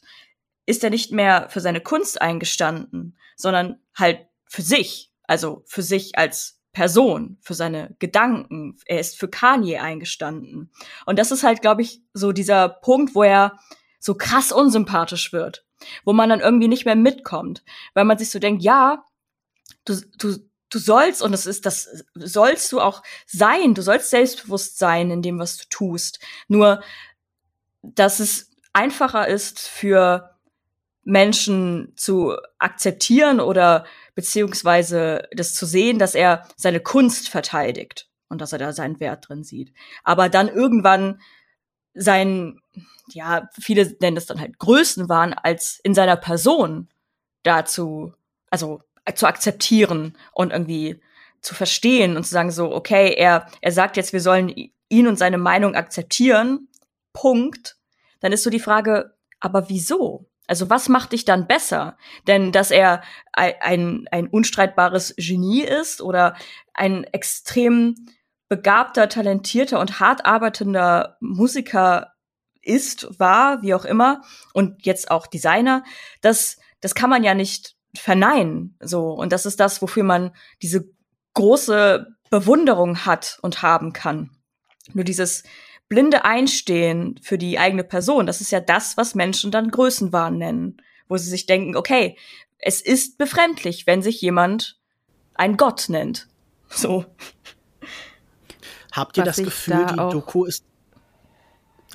[0.65, 5.08] ist er nicht mehr für seine Kunst eingestanden, sondern halt für sich.
[5.29, 8.79] Also für sich als Person, für seine Gedanken.
[8.85, 10.71] Er ist für Kanye eingestanden.
[11.05, 13.59] Und das ist halt, glaube ich, so dieser Punkt, wo er
[13.99, 15.67] so krass unsympathisch wird,
[16.03, 17.63] wo man dann irgendwie nicht mehr mitkommt,
[17.93, 19.05] weil man sich so denkt, ja,
[19.85, 20.37] du, du,
[20.71, 25.21] du sollst, und das ist, das sollst du auch sein, du sollst selbstbewusst sein in
[25.21, 26.19] dem, was du tust.
[26.47, 26.81] Nur,
[27.83, 30.39] dass es einfacher ist für
[31.03, 33.85] Menschen zu akzeptieren oder
[34.19, 39.29] beziehungsweise das zu sehen, dass er seine Kunst verteidigt und dass er da seinen Wert
[39.29, 39.71] drin sieht.
[40.03, 41.21] Aber dann irgendwann
[41.93, 42.59] sein,
[43.13, 46.89] ja, viele nennen es dann halt Größenwahn als in seiner Person
[47.43, 48.13] dazu,
[48.49, 48.81] also
[49.15, 51.01] zu akzeptieren und irgendwie
[51.39, 54.53] zu verstehen und zu sagen so, okay, er, er sagt jetzt, wir sollen
[54.89, 56.67] ihn und seine Meinung akzeptieren,
[57.13, 57.77] Punkt.
[58.19, 60.28] Dann ist so die Frage, aber wieso?
[60.49, 61.95] Also was macht dich dann besser?
[62.25, 66.35] Denn dass er ein, ein unstreitbares Genie ist oder
[66.73, 67.93] ein extrem
[68.47, 72.13] begabter, talentierter und hart arbeitender Musiker
[72.63, 74.23] ist, war, wie auch immer,
[74.53, 75.83] und jetzt auch Designer,
[76.21, 78.75] das, das kann man ja nicht verneinen.
[78.79, 79.11] So.
[79.11, 80.31] Und das ist das, wofür man
[80.63, 80.89] diese
[81.35, 84.31] große Bewunderung hat und haben kann.
[84.93, 85.43] Nur dieses
[85.89, 90.81] blinde Einstehen für die eigene Person, das ist ja das, was Menschen dann Größenwahn nennen,
[91.07, 92.15] wo sie sich denken, okay,
[92.59, 94.77] es ist befremdlich, wenn sich jemand
[95.33, 96.27] ein Gott nennt.
[96.69, 97.05] So.
[98.91, 100.63] Habt ihr was das Gefühl, da die Doku ist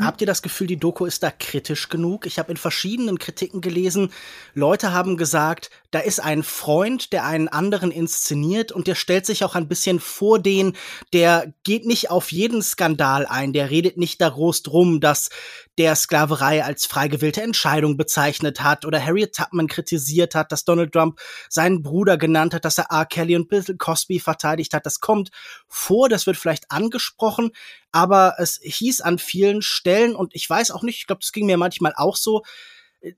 [0.00, 2.26] Habt ihr das Gefühl, die Doku ist da kritisch genug?
[2.26, 4.12] Ich habe in verschiedenen Kritiken gelesen,
[4.52, 9.44] Leute haben gesagt, da ist ein Freund, der einen anderen inszeniert und der stellt sich
[9.44, 10.76] auch ein bisschen vor den,
[11.12, 15.30] der geht nicht auf jeden Skandal ein, der redet nicht da groß drum, dass
[15.78, 21.20] der Sklaverei als freigewillte Entscheidung bezeichnet hat oder Harriet Tubman kritisiert hat, dass Donald Trump
[21.48, 23.06] seinen Bruder genannt hat, dass er R.
[23.06, 24.86] Kelly und Bill Cosby verteidigt hat.
[24.86, 25.30] Das kommt
[25.74, 27.50] vor, das wird vielleicht angesprochen,
[27.90, 31.46] aber es hieß an vielen Stellen und ich weiß auch nicht, ich glaube, das ging
[31.46, 32.42] mir manchmal auch so,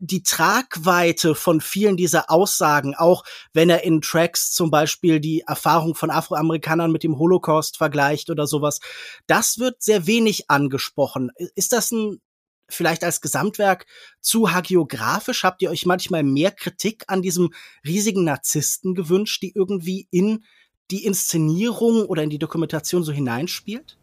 [0.00, 5.94] die Tragweite von vielen dieser Aussagen, auch wenn er in Tracks zum Beispiel die Erfahrung
[5.94, 8.80] von Afroamerikanern mit dem Holocaust vergleicht oder sowas,
[9.26, 11.30] das wird sehr wenig angesprochen.
[11.54, 12.20] Ist das ein
[12.68, 13.86] vielleicht als Gesamtwerk
[14.20, 15.44] zu hagiografisch?
[15.44, 17.52] Habt ihr euch manchmal mehr Kritik an diesem
[17.86, 20.44] riesigen Narzissten gewünscht, die irgendwie in
[20.90, 23.98] die Inszenierung oder in die Dokumentation so hineinspielt?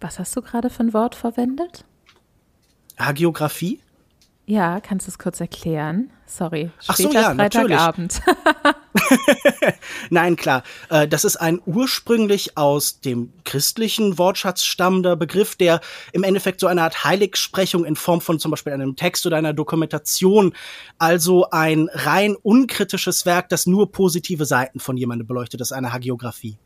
[0.00, 1.84] Was hast du gerade für ein Wort verwendet?
[2.98, 3.80] Hagiografie?
[4.50, 6.10] Ja, kannst du es kurz erklären?
[6.26, 8.20] Sorry, Ach so, ja, Freitagabend.
[10.10, 10.64] Nein, klar.
[10.88, 15.80] Äh, das ist ein ursprünglich aus dem christlichen Wortschatz stammender Begriff, der
[16.12, 19.52] im Endeffekt so eine Art Heiligsprechung in Form von zum Beispiel einem Text oder einer
[19.52, 20.52] Dokumentation,
[20.98, 25.92] also ein rein unkritisches Werk, das nur positive Seiten von jemandem beleuchtet, das ist eine
[25.92, 26.58] Hagiografie.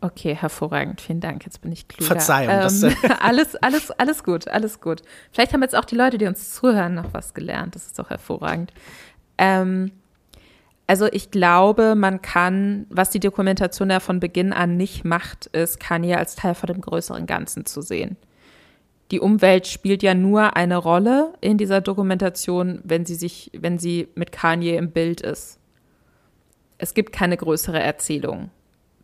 [0.00, 1.00] Okay, hervorragend.
[1.00, 1.44] Vielen Dank.
[1.44, 2.06] Jetzt bin ich klüger.
[2.06, 2.52] Verzeihung.
[2.52, 2.82] Ähm, das,
[3.20, 5.02] alles, alles, alles gut, alles gut.
[5.32, 7.74] Vielleicht haben jetzt auch die Leute, die uns zuhören, noch was gelernt.
[7.74, 8.72] Das ist doch hervorragend.
[9.38, 9.92] Ähm,
[10.86, 15.80] also ich glaube, man kann, was die Dokumentation ja von Beginn an nicht macht, ist,
[15.80, 18.16] Kanye als Teil von dem größeren Ganzen zu sehen.
[19.10, 24.08] Die Umwelt spielt ja nur eine Rolle in dieser Dokumentation, wenn sie sich, wenn sie
[24.14, 25.58] mit Kanye im Bild ist.
[26.78, 28.50] Es gibt keine größere Erzählung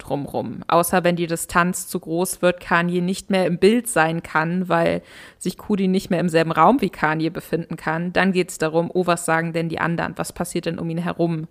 [0.07, 0.62] drumrum.
[0.68, 5.03] Außer wenn die Distanz zu groß wird, Kanye nicht mehr im Bild sein kann, weil
[5.38, 8.90] sich Kudi nicht mehr im selben Raum wie Kanye befinden kann, dann geht es darum,
[8.92, 10.14] oh, was sagen denn die anderen?
[10.16, 11.48] Was passiert denn um ihn herum?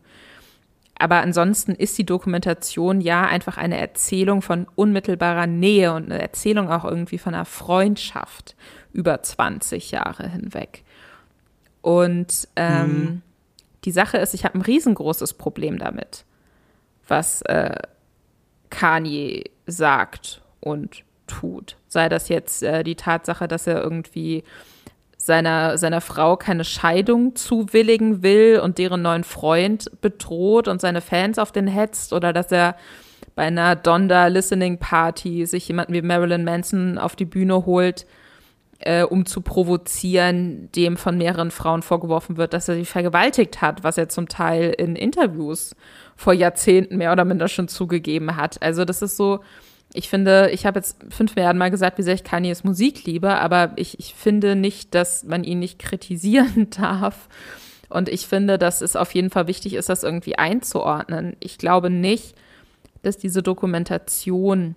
[1.01, 6.69] Aber ansonsten ist die Dokumentation ja einfach eine Erzählung von unmittelbarer Nähe und eine Erzählung
[6.69, 8.55] auch irgendwie von einer Freundschaft
[8.93, 10.83] über 20 Jahre hinweg.
[11.81, 13.21] Und ähm, mhm.
[13.83, 16.23] die Sache ist, ich habe ein riesengroßes Problem damit,
[17.07, 17.77] was äh,
[18.71, 21.77] Kanye sagt und tut.
[21.87, 24.43] Sei das jetzt äh, die Tatsache, dass er irgendwie
[25.17, 31.37] seiner, seiner Frau keine Scheidung zuwilligen will und deren neuen Freund bedroht und seine Fans
[31.37, 32.75] auf den hetzt oder dass er
[33.35, 38.07] bei einer Donda Listening Party sich jemanden wie Marilyn Manson auf die Bühne holt,
[38.79, 43.83] äh, um zu provozieren, dem von mehreren Frauen vorgeworfen wird, dass er sie vergewaltigt hat,
[43.83, 45.75] was er zum Teil in Interviews
[46.21, 48.61] vor Jahrzehnten mehr oder minder schon zugegeben hat.
[48.61, 49.39] Also das ist so,
[49.91, 53.33] ich finde, ich habe jetzt fünf Milliarden Mal gesagt, wie sehr ich Kanye's Musik liebe,
[53.39, 57.27] aber ich, ich finde nicht, dass man ihn nicht kritisieren darf.
[57.89, 61.35] Und ich finde, dass es auf jeden Fall wichtig ist, das irgendwie einzuordnen.
[61.39, 62.35] Ich glaube nicht,
[63.01, 64.75] dass diese Dokumentation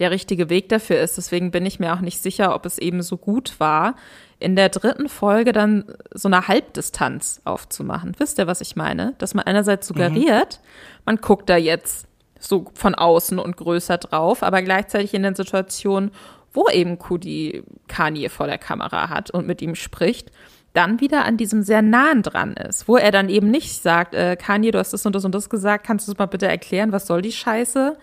[0.00, 1.16] der richtige Weg dafür ist.
[1.16, 3.94] Deswegen bin ich mir auch nicht sicher, ob es eben so gut war,
[4.40, 8.14] in der dritten Folge dann so eine Halbdistanz aufzumachen.
[8.18, 9.14] Wisst ihr, was ich meine?
[9.18, 11.02] Dass man einerseits suggeriert, mhm.
[11.04, 12.06] man guckt da jetzt
[12.38, 16.10] so von außen und größer drauf, aber gleichzeitig in den Situationen,
[16.52, 20.32] wo eben Kudi Kanye vor der Kamera hat und mit ihm spricht,
[20.72, 24.36] dann wieder an diesem sehr nahen dran ist, wo er dann eben nicht sagt, äh,
[24.36, 26.92] Kanye, du hast das und das und das gesagt, kannst du es mal bitte erklären,
[26.92, 27.96] was soll die Scheiße?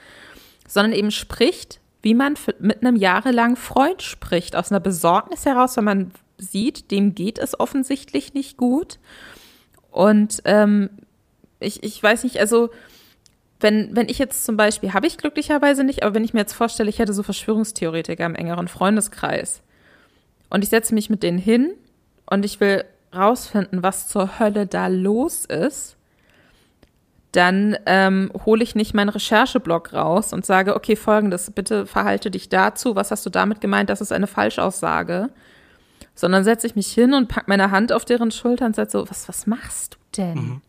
[0.67, 5.83] Sondern eben spricht, wie man mit einem jahrelangen Freund spricht, aus einer Besorgnis heraus, wenn
[5.85, 8.99] man sieht, dem geht es offensichtlich nicht gut.
[9.91, 10.89] Und ähm,
[11.59, 12.69] ich, ich weiß nicht, also
[13.59, 16.53] wenn, wenn ich jetzt zum Beispiel, habe ich glücklicherweise nicht, aber wenn ich mir jetzt
[16.53, 19.61] vorstelle, ich hätte so Verschwörungstheoretiker im engeren Freundeskreis
[20.49, 21.73] und ich setze mich mit denen hin
[22.29, 22.83] und ich will
[23.15, 25.95] rausfinden, was zur Hölle da los ist,
[27.31, 32.49] dann ähm, hole ich nicht meinen Rechercheblock raus und sage, okay, folgendes, bitte verhalte dich
[32.49, 35.29] dazu, was hast du damit gemeint, das ist eine Falschaussage,
[36.18, 39.09] sondern setze ich mich hin und packe meine Hand auf deren Schulter und sage so,
[39.09, 40.36] was, was machst du denn?
[40.36, 40.61] Mhm.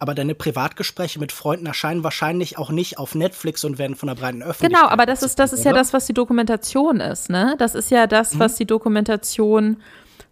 [0.00, 4.14] Aber deine Privatgespräche mit Freunden erscheinen wahrscheinlich auch nicht auf Netflix und werden von der
[4.14, 4.80] breiten Öffentlichkeit.
[4.82, 7.54] Genau, aber das ist, das ist ja das, was die Dokumentation ist, ne?
[7.58, 8.38] Das ist ja das, mhm.
[8.40, 9.76] was die Dokumentation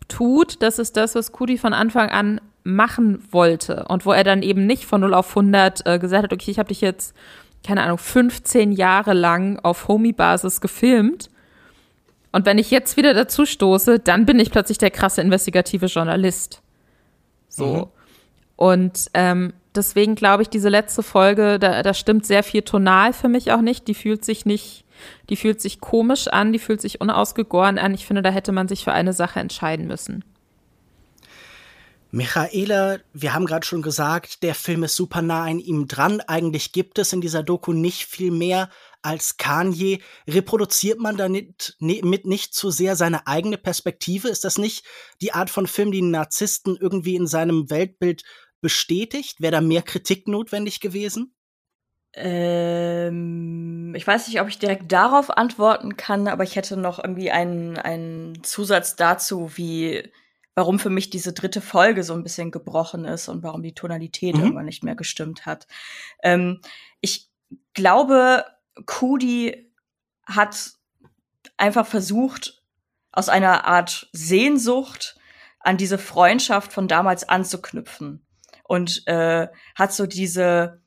[0.09, 0.63] tut.
[0.63, 4.67] Das ist das, was Kudi von Anfang an machen wollte und wo er dann eben
[4.67, 7.15] nicht von 0 auf 100 äh, gesagt hat, okay, ich habe dich jetzt,
[7.63, 11.31] keine Ahnung, 15 Jahre lang auf Homie-Basis gefilmt
[12.33, 16.63] und wenn ich jetzt wieder dazu stoße, dann bin ich plötzlich der krasse investigative Journalist.
[17.49, 17.67] So.
[17.67, 17.87] Mhm.
[18.57, 23.29] Und ähm, deswegen glaube ich, diese letzte Folge, da, da stimmt sehr viel tonal für
[23.29, 23.89] mich auch nicht.
[23.89, 24.85] Die fühlt sich nicht,
[25.31, 27.95] die fühlt sich komisch an, die fühlt sich unausgegoren an.
[27.95, 30.25] Ich finde, da hätte man sich für eine Sache entscheiden müssen.
[32.11, 36.23] Michaela, wir haben gerade schon gesagt, der Film ist super nah an ihm dran.
[36.27, 38.71] Eigentlich gibt es in dieser Doku nicht viel mehr
[39.03, 40.01] als Kanye.
[40.29, 44.29] Reproduziert man damit mit nicht zu sehr seine eigene Perspektive?
[44.29, 44.85] Ist das nicht
[45.21, 48.23] die Art von Film, die einen Narzissten irgendwie in seinem Weltbild
[48.61, 49.41] bestätigt?
[49.41, 51.35] Wäre da mehr Kritik notwendig gewesen?
[52.15, 57.31] Ähm, ich weiß nicht, ob ich direkt darauf antworten kann, aber ich hätte noch irgendwie
[57.31, 60.11] einen, einen Zusatz dazu, wie
[60.59, 64.35] warum für mich diese dritte Folge so ein bisschen gebrochen ist und warum die Tonalität
[64.35, 64.43] mhm.
[64.43, 65.69] irgendwann nicht mehr gestimmt hat.
[66.21, 66.61] Ähm,
[67.01, 67.31] ich
[67.75, 68.45] glaube,
[68.87, 69.73] Kudi
[70.27, 70.73] hat
[71.57, 72.63] einfach versucht,
[73.13, 75.17] aus einer Art Sehnsucht
[75.61, 78.27] an diese Freundschaft von damals anzuknüpfen
[78.65, 80.83] und äh, hat so diese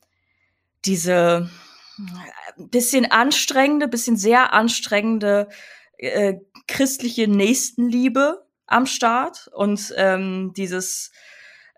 [0.85, 1.49] diese
[2.57, 5.49] bisschen anstrengende, bisschen sehr anstrengende
[5.97, 6.35] äh,
[6.67, 11.11] christliche Nächstenliebe am Start und ähm, dieses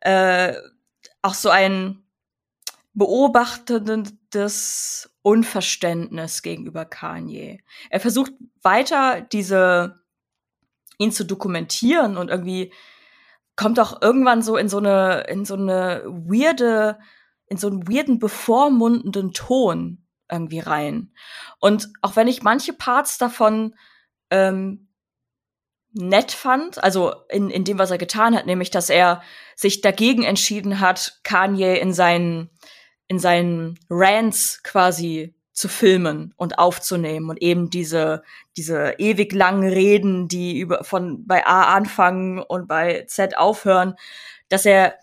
[0.02, 0.54] äh,
[1.22, 2.04] auch so ein
[2.94, 7.64] beobachtendes Unverständnis gegenüber Kanye.
[7.90, 10.04] Er versucht weiter diese
[11.00, 12.72] ihn zu dokumentieren und irgendwie
[13.56, 17.00] kommt auch irgendwann so in so eine in so eine weirde
[17.48, 21.14] in so einen weirden bevormundenden Ton irgendwie rein.
[21.60, 23.76] Und auch wenn ich manche Parts davon
[24.30, 24.90] ähm,
[25.94, 29.22] nett fand, also in, in dem, was er getan hat, nämlich, dass er
[29.56, 32.50] sich dagegen entschieden hat, Kanye in seinen,
[33.14, 38.24] in seinen Rants quasi zu filmen und aufzunehmen und eben diese,
[38.58, 43.94] diese ewig langen Reden, die über, von, bei A anfangen und bei Z aufhören,
[44.50, 44.96] dass er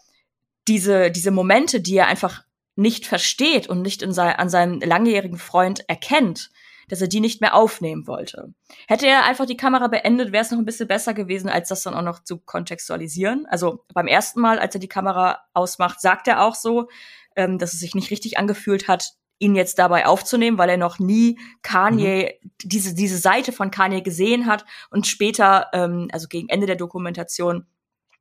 [0.66, 2.42] diese, diese Momente, die er einfach
[2.74, 6.50] nicht versteht und nicht in sein, an seinem langjährigen Freund erkennt,
[6.88, 8.52] dass er die nicht mehr aufnehmen wollte.
[8.88, 11.84] Hätte er einfach die Kamera beendet, wäre es noch ein bisschen besser gewesen, als das
[11.84, 13.46] dann auch noch zu kontextualisieren.
[13.46, 16.88] Also beim ersten Mal, als er die Kamera ausmacht, sagt er auch so,
[17.36, 20.98] ähm, dass es sich nicht richtig angefühlt hat, ihn jetzt dabei aufzunehmen, weil er noch
[20.98, 22.50] nie Kanye, mhm.
[22.62, 27.66] diese, diese Seite von Kanye gesehen hat und später, ähm, also gegen Ende der Dokumentation,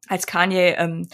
[0.08, 1.08] als Kanye ähm,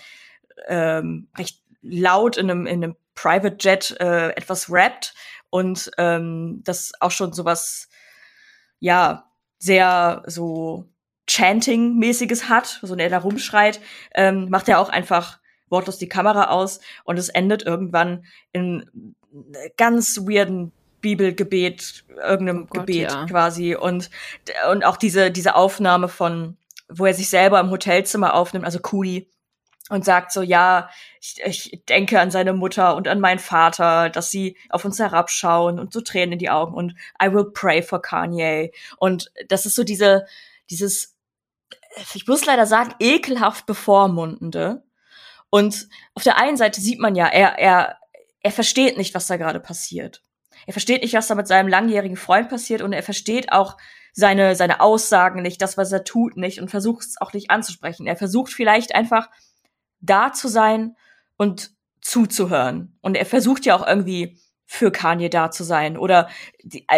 [0.68, 5.14] ähm, recht laut in einem, in einem Private Jet äh, etwas rappt,
[5.56, 7.88] und ähm, das auch schon sowas,
[8.80, 10.89] ja, sehr so
[11.28, 13.80] Chanting-mäßiges hat, so er da rumschreit,
[14.14, 15.39] ähm, macht er auch einfach
[15.70, 19.16] wortlos die Kamera aus und es endet irgendwann in
[19.78, 23.26] ganz weirden Bibelgebet, irgendeinem oh Gott, Gebet ja.
[23.26, 24.09] quasi und
[24.72, 26.57] und auch diese diese Aufnahme von
[26.88, 29.30] wo er sich selber im Hotelzimmer aufnimmt, also Kuli,
[29.89, 30.89] und sagt so, ja,
[31.22, 35.80] ich, ich denke an seine Mutter und an meinen Vater, dass sie auf uns herabschauen
[35.80, 38.72] und so Tränen in die Augen und I will pray for Kanye.
[38.97, 40.26] Und das ist so diese,
[40.72, 41.16] dieses,
[42.16, 44.84] ich muss leider sagen, ekelhaft bevormundende.
[45.56, 47.97] Und auf der einen Seite sieht man ja, er, er,
[48.41, 50.22] er versteht nicht, was da gerade passiert.
[50.68, 53.78] Er versteht nicht, was da mit seinem langjährigen Freund passiert und er versteht auch
[54.12, 58.06] seine, seine Aussagen nicht, das, was er tut, nicht und versucht es auch nicht anzusprechen.
[58.06, 59.30] Er versucht vielleicht einfach
[60.01, 60.97] da zu sein
[61.38, 62.97] und zuzuhören.
[62.99, 65.97] Und er versucht ja auch irgendwie für Kanye da zu sein.
[65.97, 66.28] Oder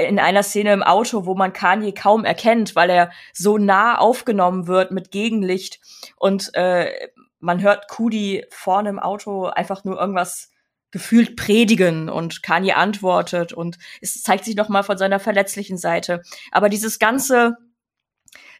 [0.01, 4.65] in einer Szene im Auto, wo man Kanye kaum erkennt, weil er so nah aufgenommen
[4.65, 5.79] wird mit Gegenlicht.
[6.15, 10.51] Und äh, man hört Kudi vorne im Auto einfach nur irgendwas
[10.91, 16.21] gefühlt predigen und Kanye antwortet und es zeigt sich noch mal von seiner verletzlichen Seite.
[16.51, 17.57] Aber dieses ganze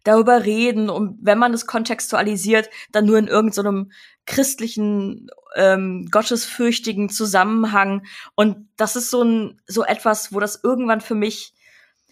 [0.04, 3.92] darüber reden und wenn man es kontextualisiert, dann nur in irgendeinem
[4.26, 8.06] christlichen, ähm, gottesfürchtigen Zusammenhang.
[8.36, 11.54] Und das ist so ein, so etwas, wo das irgendwann für mich,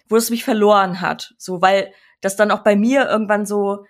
[0.09, 1.33] wo es mich verloren hat.
[1.37, 3.85] So, weil das dann auch bei mir irgendwann so,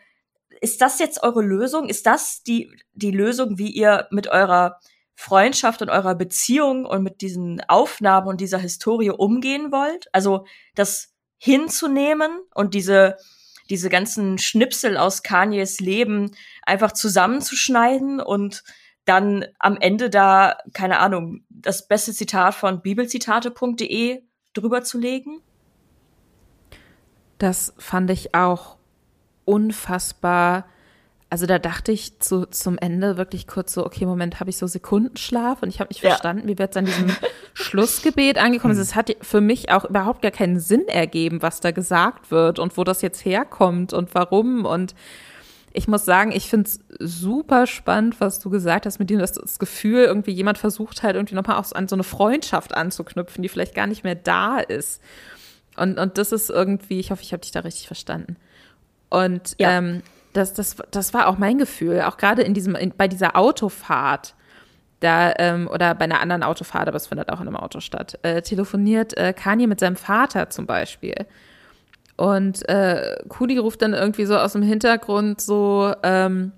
[0.62, 1.88] ist das jetzt eure Lösung?
[1.88, 4.80] Ist das die, die Lösung, wie ihr mit eurer
[5.16, 10.08] Freundschaft und eurer Beziehung und mit diesen Aufnahmen und dieser Historie umgehen wollt?
[10.12, 10.46] Also,
[10.76, 13.18] das hinzunehmen und diese,
[13.70, 16.32] diese ganzen Schnipsel aus Kanyes Leben
[16.64, 18.64] einfach zusammenzuschneiden und
[19.06, 25.42] dann am Ende da, keine Ahnung, das beste Zitat von bibelzitate.de drüber zu legen?
[27.38, 28.78] Das fand ich auch
[29.46, 30.66] unfassbar
[31.30, 34.68] also da dachte ich zu, zum Ende wirklich kurz so, okay, Moment, habe ich so
[34.68, 36.12] Sekundenschlaf und ich habe nicht ja.
[36.12, 37.08] verstanden, wie wird es an diesem
[37.54, 38.72] Schlussgebet angekommen.
[38.72, 42.60] Also es hat für mich auch überhaupt gar keinen Sinn ergeben, was da gesagt wird
[42.60, 44.96] und wo das jetzt herkommt und warum und
[45.74, 49.34] ich muss sagen, ich finde es super spannend, was du gesagt hast mit dem, dass
[49.34, 53.50] das Gefühl, irgendwie jemand versucht halt irgendwie nochmal auch an so eine Freundschaft anzuknüpfen, die
[53.50, 55.02] vielleicht gar nicht mehr da ist.
[55.76, 58.38] Und, und das ist irgendwie, ich hoffe, ich habe dich da richtig verstanden.
[59.10, 59.78] Und ja.
[59.78, 60.02] ähm,
[60.34, 64.36] das, das, das war auch mein Gefühl, auch gerade in diesem, in, bei dieser Autofahrt,
[65.00, 68.18] da, ähm, oder bei einer anderen Autofahrt, aber es findet auch in einem Auto statt,
[68.24, 71.26] äh, telefoniert äh, Kanye mit seinem Vater zum Beispiel.
[72.18, 76.54] Und äh, Kudi ruft dann irgendwie so aus dem Hintergrund so, ähm,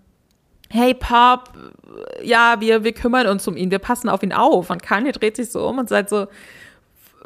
[0.70, 1.50] hey Pop,
[2.22, 4.70] ja, wir, wir kümmern uns um ihn, wir passen auf ihn auf.
[4.70, 6.28] Und Kanye dreht sich so um und sagt so,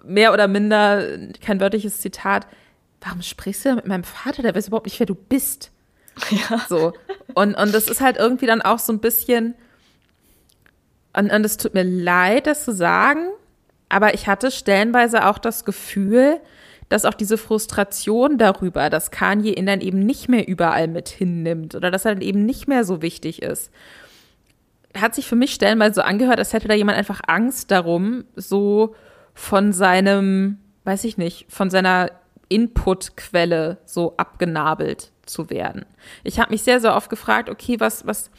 [0.03, 1.03] mehr oder minder,
[1.41, 2.47] kein wörtliches Zitat,
[3.01, 4.43] warum sprichst du mit meinem Vater?
[4.43, 5.71] Der weiß überhaupt nicht, wer du bist.
[6.29, 6.65] Ja.
[6.67, 6.93] So.
[7.33, 9.55] Und, und das ist halt irgendwie dann auch so ein bisschen,
[11.13, 13.27] und, und es tut mir leid, das zu sagen,
[13.87, 16.41] aber ich hatte stellenweise auch das Gefühl,
[16.89, 21.75] dass auch diese Frustration darüber, dass Kanye ihn dann eben nicht mehr überall mit hinnimmt
[21.75, 23.71] oder dass er dann eben nicht mehr so wichtig ist,
[24.97, 28.93] hat sich für mich stellenweise so angehört, als hätte da jemand einfach Angst darum, so
[29.33, 32.11] von seinem, weiß ich nicht, von seiner
[32.51, 35.85] Inputquelle so abgenabelt zu werden.
[36.23, 38.29] Ich habe mich sehr, sehr oft gefragt, okay, was, was,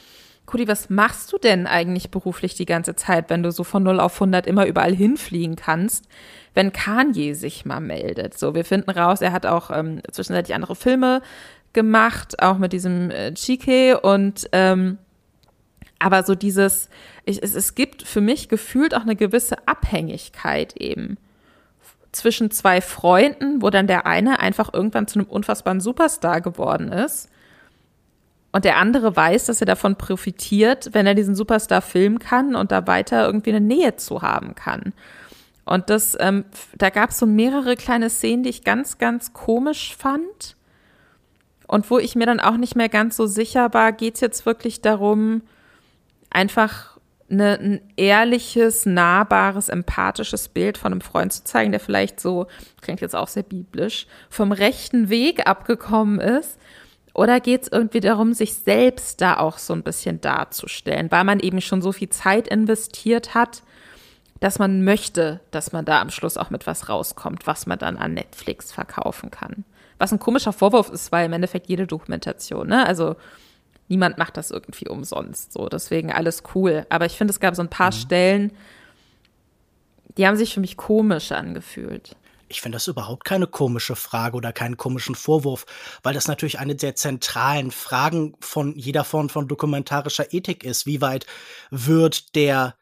[0.47, 4.01] Kudi, was machst du denn eigentlich beruflich die ganze Zeit, wenn du so von 0
[4.01, 6.07] auf 100 immer überall hinfliegen kannst?
[6.55, 8.39] wenn Kanye sich mal meldet.
[8.39, 11.23] So, wir finden raus, er hat auch ähm, zwischenzeitlich andere Filme
[11.73, 14.99] gemacht, auch mit diesem äh, Chike und ähm,
[15.99, 16.89] aber so dieses,
[17.25, 21.17] ich, es, es gibt für mich gefühlt auch eine gewisse Abhängigkeit eben
[22.13, 27.29] zwischen zwei Freunden, wo dann der eine einfach irgendwann zu einem unfassbaren Superstar geworden ist
[28.53, 32.71] und der andere weiß, dass er davon profitiert, wenn er diesen Superstar filmen kann und
[32.71, 34.93] da weiter irgendwie eine Nähe zu haben kann.
[35.65, 36.45] Und das, ähm,
[36.77, 40.57] da gab es so mehrere kleine Szenen, die ich ganz, ganz komisch fand.
[41.67, 44.45] Und wo ich mir dann auch nicht mehr ganz so sicher war, geht es jetzt
[44.45, 45.41] wirklich darum,
[46.29, 46.91] einfach
[47.33, 52.47] eine, ein ehrliches, nahbares, empathisches Bild von einem Freund zu zeigen, der vielleicht so,
[52.80, 56.59] klingt jetzt auch sehr biblisch, vom rechten Weg abgekommen ist.
[57.14, 61.41] Oder geht es irgendwie darum, sich selbst da auch so ein bisschen darzustellen, weil man
[61.41, 63.62] eben schon so viel Zeit investiert hat,
[64.41, 67.97] dass man möchte, dass man da am Schluss auch mit was rauskommt, was man dann
[67.97, 69.64] an Netflix verkaufen kann.
[69.99, 72.87] Was ein komischer Vorwurf ist, weil im Endeffekt jede Dokumentation, ne?
[72.87, 73.14] Also
[73.93, 75.53] niemand macht das irgendwie umsonst.
[75.53, 76.86] So, deswegen alles cool.
[76.88, 77.97] Aber ich finde, es gab so ein paar mhm.
[77.97, 78.53] Stellen,
[80.16, 82.16] die haben sich für mich komisch angefühlt.
[82.49, 85.66] Ich finde das überhaupt keine komische Frage oder keinen komischen Vorwurf,
[86.03, 90.86] weil das natürlich eine der zentralen Fragen von jeder Form von dokumentarischer Ethik ist.
[90.86, 91.26] Wie weit
[91.70, 92.74] wird der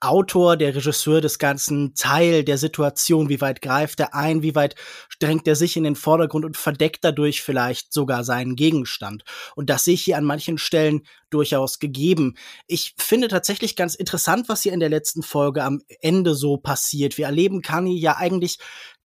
[0.00, 4.74] Autor, der Regisseur des ganzen Teil der Situation, wie weit greift er ein, wie weit
[5.20, 9.24] drängt er sich in den Vordergrund und verdeckt dadurch vielleicht sogar seinen Gegenstand.
[9.54, 12.34] Und das sehe ich hier an manchen Stellen durchaus gegeben.
[12.66, 17.18] Ich finde tatsächlich ganz interessant, was hier in der letzten Folge am Ende so passiert.
[17.18, 18.58] Wir erleben Kanye ja eigentlich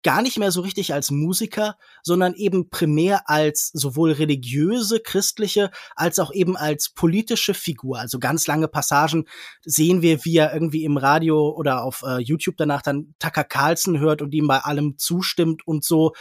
[0.03, 6.19] gar nicht mehr so richtig als Musiker, sondern eben primär als sowohl religiöse, christliche, als
[6.19, 7.99] auch eben als politische Figur.
[7.99, 9.27] Also ganz lange Passagen
[9.63, 13.99] sehen wir, wie er irgendwie im Radio oder auf äh, YouTube danach dann Tucker Carlson
[13.99, 16.13] hört und ihm bei allem zustimmt und so.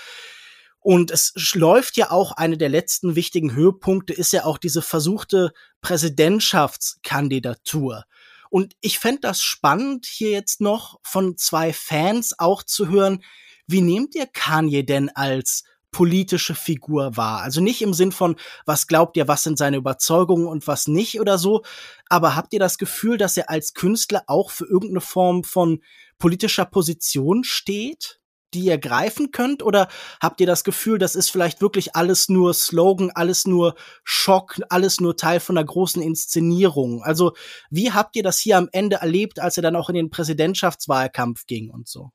[0.82, 5.52] Und es läuft ja auch eine der letzten wichtigen Höhepunkte, ist ja auch diese versuchte
[5.82, 8.06] Präsidentschaftskandidatur.
[8.50, 13.24] Und ich fände das spannend, hier jetzt noch von zwei Fans auch zu hören,
[13.70, 17.42] wie nehmt ihr Kanye denn als politische Figur wahr?
[17.42, 21.20] Also nicht im Sinn von, was glaubt ihr, was sind seine Überzeugungen und was nicht
[21.20, 21.62] oder so,
[22.10, 25.82] aber habt ihr das Gefühl, dass er als Künstler auch für irgendeine Form von
[26.18, 28.20] politischer Position steht?
[28.56, 29.62] die ihr greifen könnt?
[29.62, 29.88] Oder
[30.20, 35.00] habt ihr das Gefühl, das ist vielleicht wirklich alles nur Slogan, alles nur Schock, alles
[35.00, 37.04] nur Teil von einer großen Inszenierung?
[37.04, 37.34] Also,
[37.70, 41.46] wie habt ihr das hier am Ende erlebt, als er dann auch in den Präsidentschaftswahlkampf
[41.46, 42.12] ging und so?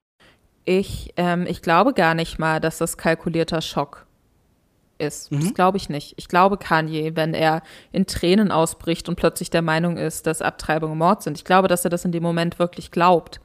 [0.65, 4.07] Ich, ähm, ich glaube gar nicht mal, dass das kalkulierter Schock
[4.99, 5.31] ist.
[5.31, 5.41] Mhm.
[5.41, 6.15] Das glaube ich nicht.
[6.17, 7.63] Ich glaube Kanye, wenn er
[7.93, 11.37] in Tränen ausbricht und plötzlich der Meinung ist, dass Abtreibungen Mord sind.
[11.37, 13.41] Ich glaube, dass er das in dem Moment wirklich glaubt.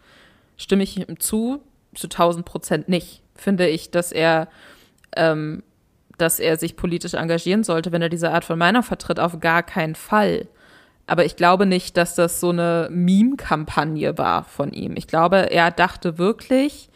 [0.57, 1.61] Stimme ich ihm zu?
[1.95, 3.21] Zu 1000 Prozent nicht.
[3.35, 4.47] Finde ich, dass er,
[5.15, 5.63] ähm,
[6.17, 9.19] dass er sich politisch engagieren sollte, wenn er diese Art von Meinung vertritt.
[9.19, 10.47] Auf gar keinen Fall.
[11.07, 14.95] Aber ich glaube nicht, dass das so eine Meme-Kampagne war von ihm.
[14.95, 16.88] Ich glaube, er dachte wirklich,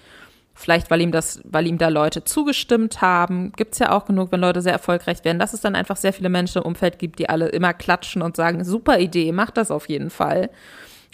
[0.63, 3.51] Vielleicht, weil ihm das, weil ihm da Leute zugestimmt haben.
[3.51, 6.29] Gibt's ja auch genug, wenn Leute sehr erfolgreich werden, dass es dann einfach sehr viele
[6.29, 9.89] Menschen im Umfeld gibt, die alle immer klatschen und sagen, super Idee, mach das auf
[9.89, 10.49] jeden Fall.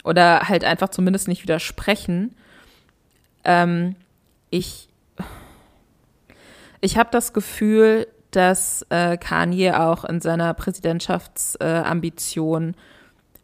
[0.03, 2.35] Oder halt einfach zumindest nicht widersprechen.
[3.43, 3.95] Ähm,
[4.51, 4.87] ich
[6.79, 12.73] ich habe das Gefühl, dass äh, Kanye auch in seiner Präsidentschaftsambition äh,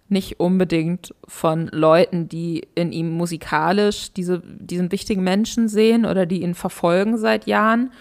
[0.08, 6.44] nicht unbedingt von Leuten, die in ihm musikalisch diese, diesen wichtigen Menschen sehen oder die
[6.44, 7.92] ihn verfolgen seit Jahren,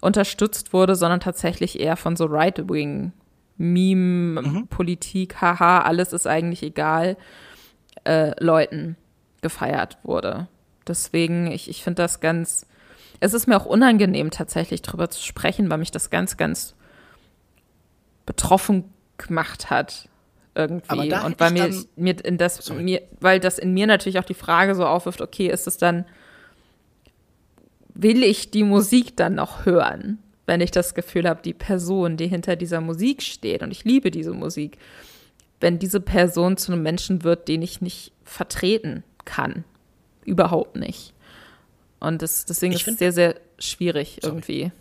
[0.00, 3.12] unterstützt wurde, sondern tatsächlich eher von so Right-Wing,
[3.56, 4.68] Meme, mhm.
[4.68, 7.16] Politik, haha, alles ist eigentlich egal,
[8.04, 8.96] äh, Leuten
[9.40, 10.46] gefeiert wurde.
[10.86, 12.66] Deswegen, ich, ich finde das ganz,
[13.18, 16.76] es ist mir auch unangenehm, tatsächlich darüber zu sprechen, weil mich das ganz, ganz
[18.24, 18.84] betroffen
[19.16, 20.08] gemacht hat
[20.58, 24.34] irgendwie und weil mir, mir in das mir, weil das in mir natürlich auch die
[24.34, 26.04] Frage so aufwirft, okay, ist es dann
[27.94, 32.28] will ich die Musik dann noch hören, wenn ich das Gefühl habe, die Person, die
[32.28, 34.78] hinter dieser Musik steht und ich liebe diese Musik,
[35.60, 39.64] wenn diese Person zu einem Menschen wird, den ich nicht vertreten kann,
[40.24, 41.12] überhaupt nicht.
[41.98, 44.34] Und das, deswegen ich ist es sehr, sehr schwierig sorry.
[44.34, 44.72] irgendwie.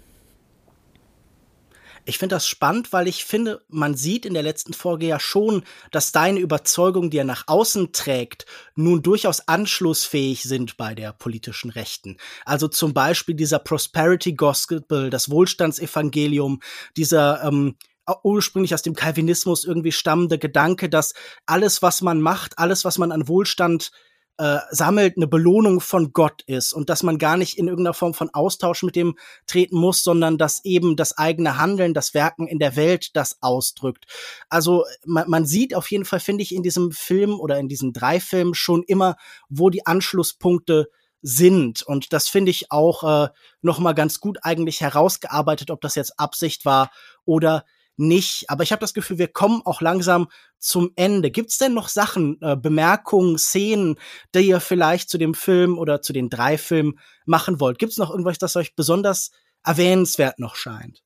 [2.08, 5.66] Ich finde das spannend, weil ich finde, man sieht in der letzten Folge ja schon,
[5.92, 8.46] dass deine Überzeugungen, die er nach außen trägt,
[8.76, 12.16] nun durchaus anschlussfähig sind bei der politischen Rechten.
[12.46, 16.62] Also zum Beispiel dieser Prosperity Gospel, das Wohlstandsevangelium,
[16.96, 17.76] dieser ähm,
[18.24, 21.14] ursprünglich aus dem Calvinismus irgendwie stammende Gedanke, dass
[21.46, 23.92] alles, was man macht, alles, was man an Wohlstand
[24.38, 28.14] äh, sammelt, eine Belohnung von Gott ist und dass man gar nicht in irgendeiner Form
[28.14, 29.18] von Austausch mit dem
[29.48, 34.06] treten muss, sondern dass eben das eigene Handeln, das Werken in der Welt das ausdrückt.
[34.50, 37.94] Also man, man sieht auf jeden Fall, finde ich, in diesem Film oder in diesen
[37.94, 39.16] drei Filmen schon immer,
[39.50, 40.90] wo die Anschlusspunkte
[41.22, 41.82] sind.
[41.82, 43.30] Und das finde ich auch äh,
[43.62, 46.92] noch mal ganz gut eigentlich herausgearbeitet, ob das jetzt Absicht war
[47.26, 47.66] oder
[47.98, 48.50] nicht.
[48.50, 50.28] Aber ich habe das Gefühl, wir kommen auch langsam
[50.60, 51.32] zum Ende.
[51.32, 53.98] Gibt's denn noch Sachen, äh, Bemerkungen, Szenen,
[54.34, 57.80] die ihr vielleicht zu dem Film oder zu den drei Filmen machen wollt?
[57.80, 59.32] Gibt's noch irgendwas, das euch besonders
[59.64, 61.04] erwähnenswert noch scheint?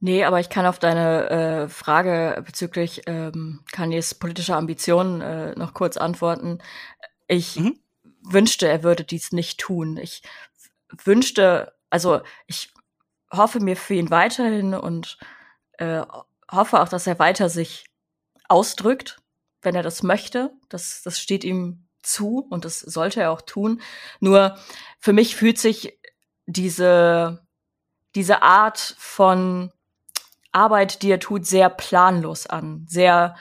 [0.00, 5.74] Nee, aber ich kann auf deine äh, Frage bezüglich ähm, Kanyes politischer Ambitionen äh, noch
[5.74, 6.58] kurz antworten.
[7.26, 7.80] Ich mhm.
[8.22, 9.96] wünschte, er würde dies nicht tun.
[9.96, 10.22] Ich
[11.04, 12.72] wünschte, also ich
[13.32, 15.18] hoffe mir für ihn weiterhin und
[15.78, 16.02] äh,
[16.50, 17.86] hoffe auch, dass er weiter sich
[18.48, 19.18] ausdrückt,
[19.62, 20.52] wenn er das möchte.
[20.68, 23.80] Das, das steht ihm zu und das sollte er auch tun.
[24.20, 24.58] Nur
[24.98, 25.98] für mich fühlt sich
[26.46, 27.46] diese,
[28.14, 29.72] diese Art von
[30.52, 33.36] Arbeit, die er tut, sehr planlos an, sehr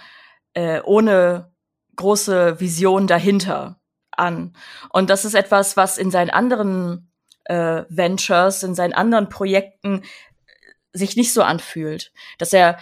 [0.53, 1.51] äh, ohne
[1.95, 3.79] große Vision dahinter
[4.11, 4.53] an.
[4.89, 7.11] Und das ist etwas, was in seinen anderen
[7.45, 10.03] äh, Ventures, in seinen anderen Projekten
[10.93, 12.11] sich nicht so anfühlt.
[12.37, 12.77] Dass er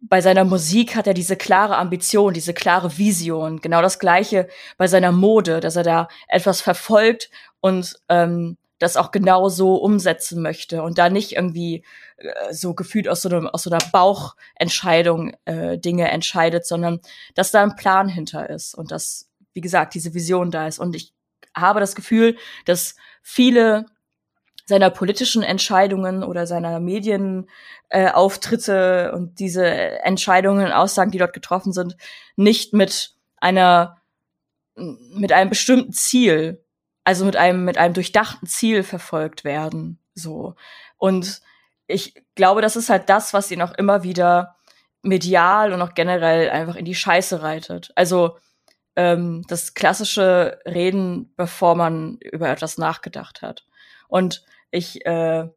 [0.00, 3.60] bei seiner Musik hat er diese klare Ambition, diese klare Vision.
[3.60, 4.48] Genau das gleiche
[4.78, 7.30] bei seiner Mode, dass er da etwas verfolgt
[7.60, 11.84] und ähm, das auch genau so umsetzen möchte und da nicht irgendwie
[12.16, 17.00] äh, so gefühlt aus so, einem, aus so einer Bauchentscheidung äh, Dinge entscheidet, sondern
[17.34, 20.78] dass da ein Plan hinter ist und dass, wie gesagt, diese Vision da ist.
[20.78, 21.12] Und ich
[21.54, 23.84] habe das Gefühl, dass viele
[24.70, 31.96] seiner politischen Entscheidungen oder seiner Medienauftritte äh, und diese Entscheidungen, Aussagen, die dort getroffen sind,
[32.36, 33.98] nicht mit einer
[34.76, 36.64] mit einem bestimmten Ziel,
[37.04, 40.54] also mit einem mit einem durchdachten Ziel verfolgt werden, so.
[40.96, 41.42] Und
[41.88, 44.54] ich glaube, das ist halt das, was ihn auch immer wieder
[45.02, 47.90] medial und auch generell einfach in die Scheiße reitet.
[47.96, 48.38] Also
[48.94, 53.66] ähm, das klassische Reden, bevor man über etwas nachgedacht hat.
[54.08, 55.48] Und ich äh,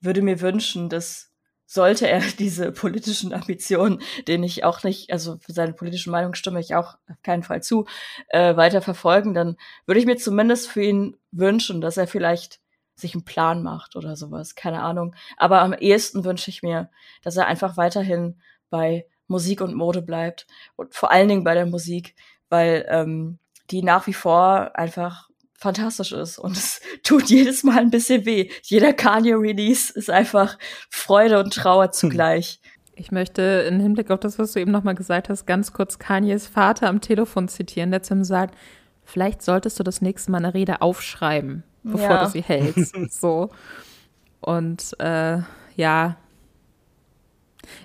[0.00, 1.30] würde mir wünschen, dass
[1.70, 6.58] sollte er diese politischen Ambitionen, denen ich auch nicht, also für seine politische Meinung stimme
[6.58, 7.86] ich auch auf keinen Fall zu,
[8.28, 12.60] äh, weiter verfolgen, dann würde ich mir zumindest für ihn wünschen, dass er vielleicht
[12.96, 15.14] sich einen Plan macht oder sowas, keine Ahnung.
[15.36, 16.90] Aber am ehesten wünsche ich mir,
[17.22, 21.66] dass er einfach weiterhin bei Musik und Mode bleibt und vor allen Dingen bei der
[21.66, 22.16] Musik,
[22.48, 23.38] weil ähm,
[23.70, 25.29] die nach wie vor einfach
[25.60, 28.50] fantastisch ist und es tut jedes Mal ein bisschen weh.
[28.62, 30.58] Jeder Kanye-Release ist einfach
[30.88, 31.92] Freude und Trauer hm.
[31.92, 32.60] zugleich.
[32.94, 36.46] Ich möchte im Hinblick auf das, was du eben nochmal gesagt hast, ganz kurz Kanyes
[36.46, 38.56] Vater am Telefon zitieren, der zu ihm sagt,
[39.04, 42.24] vielleicht solltest du das nächste Mal eine Rede aufschreiben, bevor ja.
[42.24, 42.94] du sie hältst.
[43.10, 43.50] so.
[44.40, 45.38] Und äh,
[45.76, 46.16] ja,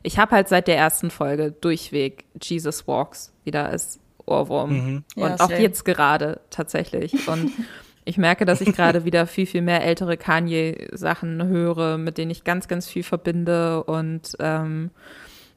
[0.04, 4.72] ich habe halt seit der ersten Folge durchweg Jesus Walks wieder als Ohrwurm.
[4.72, 5.04] Mhm.
[5.16, 7.28] Und ja, auch jetzt gerade tatsächlich.
[7.28, 7.52] Und
[8.06, 12.44] ich merke, dass ich gerade wieder viel, viel mehr ältere Kanye-Sachen höre, mit denen ich
[12.44, 13.84] ganz, ganz viel verbinde.
[13.84, 14.92] Und ähm,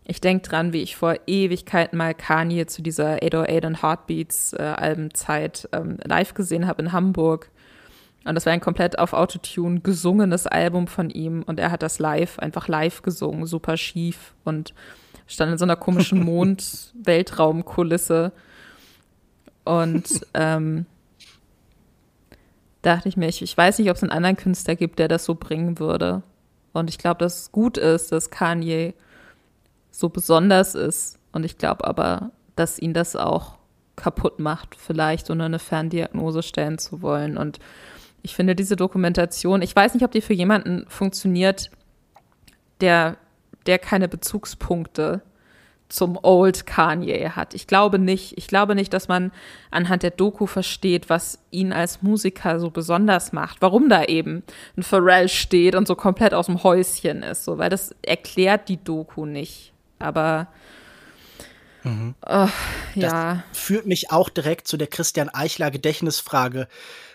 [0.04, 4.62] ich denke dran, wie ich vor Ewigkeiten mal Kanye zu dieser 808 and Heartbeats äh,
[4.62, 7.50] Albenzeit ähm, live gesehen habe in Hamburg.
[8.24, 11.42] Und das war ein komplett auf Autotune gesungenes Album von ihm.
[11.42, 14.72] Und er hat das live, einfach live gesungen, super schief und
[15.26, 18.32] stand in so einer komischen Mond-Weltraumkulisse.
[19.68, 20.86] Und ähm,
[22.80, 25.26] dachte ich mir, ich, ich weiß nicht, ob es einen anderen Künstler gibt, der das
[25.26, 26.22] so bringen würde.
[26.72, 28.94] Und ich glaube, dass es gut ist, dass Kanye
[29.90, 31.18] so besonders ist.
[31.32, 33.58] Und ich glaube aber, dass ihn das auch
[33.94, 37.36] kaputt macht, vielleicht ohne eine Ferndiagnose stellen zu wollen.
[37.36, 37.58] Und
[38.22, 41.70] ich finde diese Dokumentation, ich weiß nicht, ob die für jemanden funktioniert,
[42.80, 43.18] der,
[43.66, 45.20] der keine Bezugspunkte
[45.88, 47.54] zum Old Kanye hat.
[47.54, 48.36] Ich glaube nicht.
[48.36, 49.32] Ich glaube nicht, dass man
[49.70, 53.62] anhand der Doku versteht, was ihn als Musiker so besonders macht.
[53.62, 54.42] Warum da eben
[54.76, 58.82] ein Pharrell steht und so komplett aus dem Häuschen ist, so, weil das erklärt die
[58.82, 59.72] Doku nicht.
[59.98, 60.48] Aber
[61.84, 62.14] Mhm.
[62.26, 62.48] Oh,
[62.94, 63.44] ja.
[63.50, 66.68] Das führt mich auch direkt zu der Christian Eichler Gedächtnisfrage.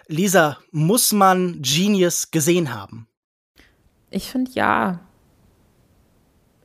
[0.08, 3.08] Lisa, muss man Genius gesehen haben?
[4.10, 5.00] Ich finde ja.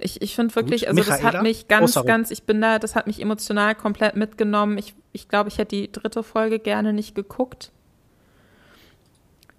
[0.00, 0.88] Ich, ich finde wirklich, Gut.
[0.90, 1.38] also das Michaela?
[1.38, 2.06] hat mich Oh, ganz, sorry.
[2.06, 4.78] ganz, ich bin da, das hat mich emotional komplett mitgenommen.
[4.78, 7.72] Ich, ich glaube, ich hätte die dritte Folge gerne nicht geguckt.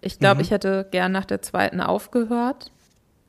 [0.01, 0.41] Ich glaube, Mhm.
[0.41, 2.71] ich hätte gern nach der zweiten aufgehört.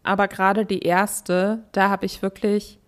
[0.05, 2.79] Aber gerade die erste, da habe ich wirklich,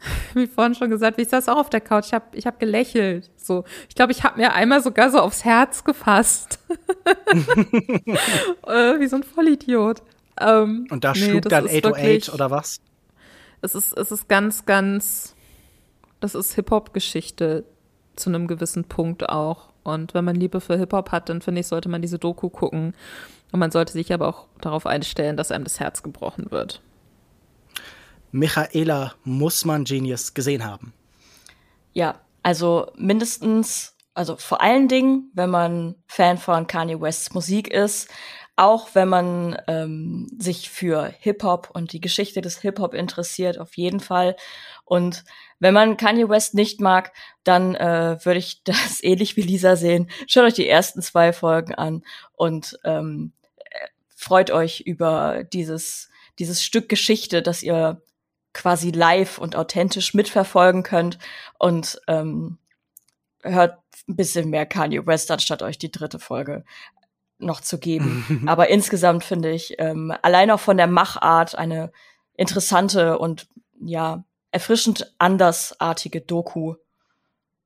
[0.34, 3.30] wie vorhin schon gesagt, ich saß auch auf der Couch, ich habe ich hab gelächelt.
[3.36, 6.58] So, ich glaube, ich habe mir einmal sogar so aufs Herz gefasst.
[8.66, 10.02] äh, wie so ein Vollidiot.
[10.40, 12.80] Ähm, Und da nee, schlug das dann ist 808 wirklich- oder was?
[13.62, 15.34] Es ist, es ist ganz, ganz,
[16.20, 17.64] das ist Hip-Hop-Geschichte
[18.16, 19.70] zu einem gewissen Punkt auch.
[19.82, 22.94] Und wenn man Liebe für Hip-Hop hat, dann finde ich, sollte man diese Doku gucken.
[23.52, 26.82] Und man sollte sich aber auch darauf einstellen, dass einem das Herz gebrochen wird.
[28.32, 30.92] Michaela muss man Genius gesehen haben.
[31.92, 38.08] Ja, also mindestens, also vor allen Dingen, wenn man Fan von Kanye Wests Musik ist,
[38.56, 44.00] auch wenn man ähm, sich für Hip-Hop und die Geschichte des Hip-Hop interessiert, auf jeden
[44.00, 44.36] Fall.
[44.84, 45.24] Und
[45.60, 47.12] wenn man Kanye West nicht mag,
[47.44, 50.10] dann äh, würde ich das ähnlich wie Lisa sehen.
[50.26, 52.02] Schaut euch die ersten zwei Folgen an
[52.34, 58.02] und ähm, äh, freut euch über dieses, dieses Stück Geschichte, das ihr
[58.52, 61.18] quasi live und authentisch mitverfolgen könnt
[61.58, 62.58] und ähm,
[63.42, 63.78] hört
[64.08, 66.64] ein bisschen mehr Kanye West, anstatt euch die dritte Folge
[67.40, 68.44] noch zu geben.
[68.46, 71.92] Aber insgesamt finde ich ähm, allein auch von der Machart eine
[72.36, 73.48] interessante und
[73.80, 76.74] ja erfrischend andersartige Doku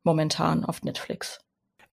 [0.03, 1.44] momentan auf Netflix.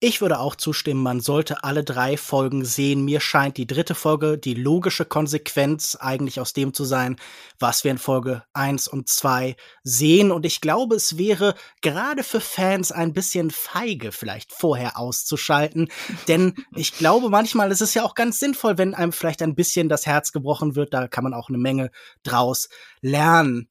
[0.03, 3.05] Ich würde auch zustimmen, man sollte alle drei Folgen sehen.
[3.05, 7.17] Mir scheint die dritte Folge die logische Konsequenz eigentlich aus dem zu sein,
[7.59, 10.31] was wir in Folge 1 und 2 sehen.
[10.31, 11.53] Und ich glaube, es wäre
[11.83, 15.87] gerade für Fans ein bisschen feige, vielleicht vorher auszuschalten.
[16.27, 19.87] Denn ich glaube, manchmal ist es ja auch ganz sinnvoll, wenn einem vielleicht ein bisschen
[19.87, 20.95] das Herz gebrochen wird.
[20.95, 21.91] Da kann man auch eine Menge
[22.23, 22.69] draus
[23.01, 23.69] lernen.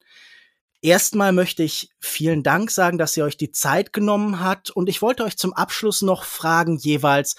[0.83, 4.71] Erstmal möchte ich vielen Dank sagen, dass ihr euch die Zeit genommen habt.
[4.71, 7.35] Und ich wollte euch zum Abschluss noch fragen jeweils,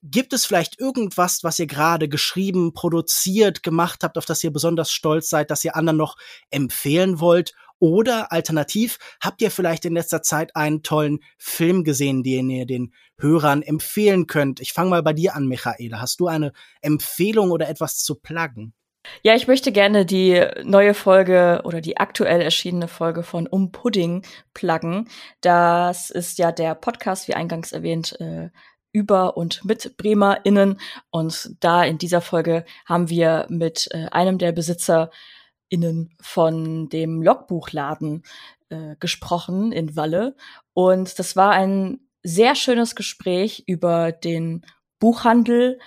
[0.00, 4.92] gibt es vielleicht irgendwas, was ihr gerade geschrieben, produziert, gemacht habt, auf das ihr besonders
[4.92, 6.16] stolz seid, das ihr anderen noch
[6.50, 7.54] empfehlen wollt?
[7.80, 12.94] Oder alternativ, habt ihr vielleicht in letzter Zeit einen tollen Film gesehen, den ihr den
[13.18, 14.60] Hörern empfehlen könnt?
[14.60, 16.00] Ich fange mal bei dir an, Michaela.
[16.00, 18.72] Hast du eine Empfehlung oder etwas zu pluggen?
[19.22, 24.24] Ja, ich möchte gerne die neue Folge oder die aktuell erschienene Folge von Um Pudding
[24.54, 25.08] pluggen.
[25.40, 28.50] Das ist ja der Podcast, wie eingangs erwähnt, äh,
[28.92, 30.80] über und mit BremerInnen.
[31.10, 38.22] Und da in dieser Folge haben wir mit äh, einem der BesitzerInnen von dem Logbuchladen
[38.70, 40.36] äh, gesprochen in Walle.
[40.72, 44.64] Und das war ein sehr schönes Gespräch über den
[44.98, 45.78] Buchhandel,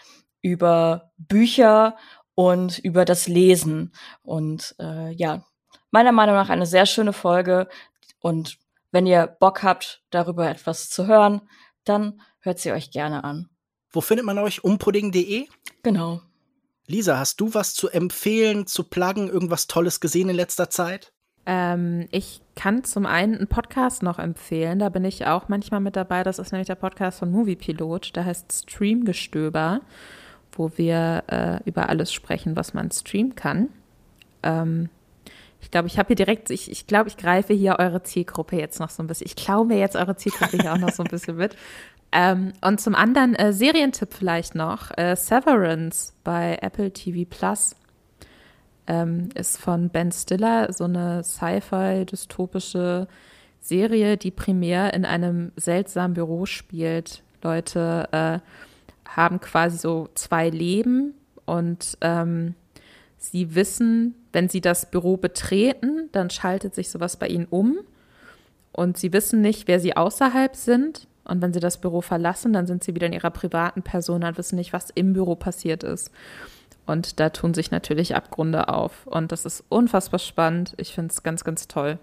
[0.41, 1.97] über Bücher
[2.37, 3.91] und über das Lesen.
[4.21, 5.43] Und äh, ja,
[5.89, 7.67] meiner Meinung nach eine sehr schöne Folge.
[8.19, 8.59] Und
[8.91, 11.41] wenn ihr Bock habt, darüber etwas zu hören,
[11.83, 13.49] dann hört sie euch gerne an.
[13.89, 14.63] Wo findet man euch?
[14.63, 15.47] Umpudding.de?
[15.81, 16.21] Genau.
[16.85, 21.13] Lisa, hast du was zu empfehlen, zu pluggen, irgendwas Tolles gesehen in letzter Zeit?
[21.47, 24.77] Ähm, ich kann zum einen einen Podcast noch empfehlen.
[24.77, 26.21] Da bin ich auch manchmal mit dabei.
[26.21, 28.15] Das ist nämlich der Podcast von Moviepilot.
[28.15, 29.81] Der heißt Streamgestöber,
[30.57, 33.69] wo wir äh, über alles sprechen, was man streamen kann.
[34.43, 34.89] Ähm,
[35.61, 38.79] ich glaube, ich habe hier direkt, ich, ich glaube, ich greife hier eure Zielgruppe jetzt
[38.79, 39.27] noch so ein bisschen.
[39.27, 41.55] Ich klaue mir jetzt eure Zielgruppe hier auch noch so ein bisschen mit.
[42.11, 44.97] Ähm, und zum anderen äh, Serientipp vielleicht noch.
[44.97, 47.75] Äh, Severance bei Apple TV Plus
[48.87, 53.07] ähm, ist von Ben Stiller so eine Sci-Fi-dystopische
[53.59, 57.23] Serie, die primär in einem seltsamen Büro spielt.
[57.43, 58.39] Leute äh,
[59.07, 61.13] haben quasi so zwei Leben
[61.45, 62.55] und ähm,
[63.17, 67.79] sie wissen, wenn sie das Büro betreten, dann schaltet sich sowas bei ihnen um
[68.77, 71.07] und sie wissen nicht, wer sie außerhalb sind.
[71.23, 74.37] Und wenn sie das Büro verlassen, dann sind sie wieder in ihrer privaten Person und
[74.37, 76.11] wissen nicht, was im Büro passiert ist.
[76.85, 79.07] Und da tun sich natürlich Abgründe auf.
[79.07, 80.73] Und das ist unfassbar spannend.
[80.77, 81.99] Ich finde es ganz, ganz toll.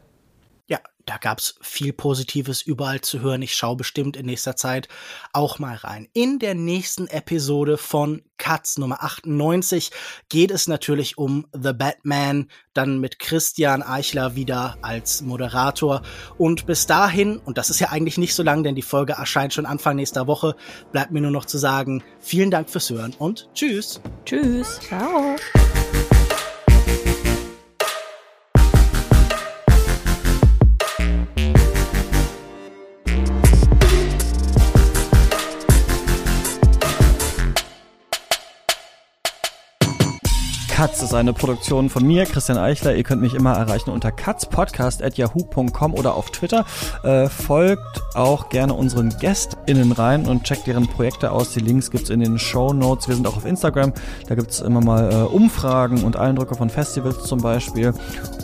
[1.07, 3.43] Da gab's viel Positives überall zu hören.
[3.43, 4.89] Ich schaue bestimmt in nächster Zeit
[5.33, 6.09] auch mal rein.
[6.13, 9.91] In der nächsten Episode von Cuts Nummer 98
[10.29, 16.03] geht es natürlich um The Batman, dann mit Christian Eichler wieder als Moderator.
[16.39, 19.53] Und bis dahin, und das ist ja eigentlich nicht so lang, denn die Folge erscheint
[19.53, 20.57] schon Anfang nächster Woche,
[20.93, 24.01] bleibt mir nur noch zu sagen, vielen Dank fürs Hören und tschüss.
[24.25, 24.81] Tschüss.
[24.81, 25.37] Ciao.
[40.85, 42.95] Katz ist eine Produktion von mir, Christian Eichler.
[42.95, 46.67] Ihr könnt mich immer erreichen unter katzpodcast.yahoo.com oder auf Twitter.
[47.03, 51.55] Äh, folgt auch gerne unseren GästInnen rein und checkt deren Projekte aus.
[51.55, 53.09] Die Links gibt's in den Show Notes.
[53.09, 53.95] Wir sind auch auf Instagram.
[54.29, 57.95] Da gibt's immer mal äh, Umfragen und Eindrücke von Festivals zum Beispiel.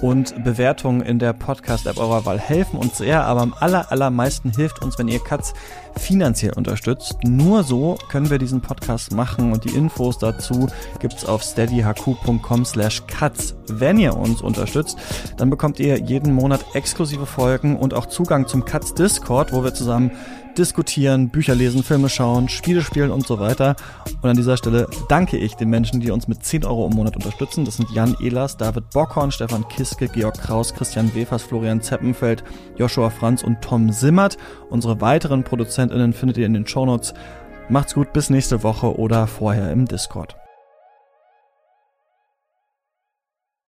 [0.00, 4.82] Und Bewertungen in der Podcast-App eurer Wahl helfen uns sehr, aber am aller, allermeisten hilft
[4.82, 5.52] uns, wenn ihr Katz
[5.96, 7.16] finanziell unterstützt.
[7.24, 10.68] Nur so können wir diesen Podcast machen und die Infos dazu
[10.98, 13.54] gibt's auf steadyhq.com slash cuts.
[13.68, 14.98] Wenn ihr uns unterstützt,
[15.36, 19.74] dann bekommt ihr jeden Monat exklusive Folgen und auch Zugang zum Cuts Discord, wo wir
[19.74, 20.10] zusammen
[20.56, 23.76] diskutieren, Bücher lesen, Filme schauen, Spiele spielen und so weiter.
[24.22, 27.16] Und an dieser Stelle danke ich den Menschen, die uns mit 10 Euro im Monat
[27.16, 27.64] unterstützen.
[27.64, 32.44] Das sind Jan Ehlers, David Bockhorn, Stefan Kiske, Georg Kraus, Christian Wefers, Florian Zeppenfeld,
[32.76, 34.36] Joshua Franz und Tom Simmert.
[34.68, 37.14] Unsere weiteren ProduzentInnen findet ihr in den Shownotes.
[37.68, 40.39] Macht's gut, bis nächste Woche oder vorher im Discord.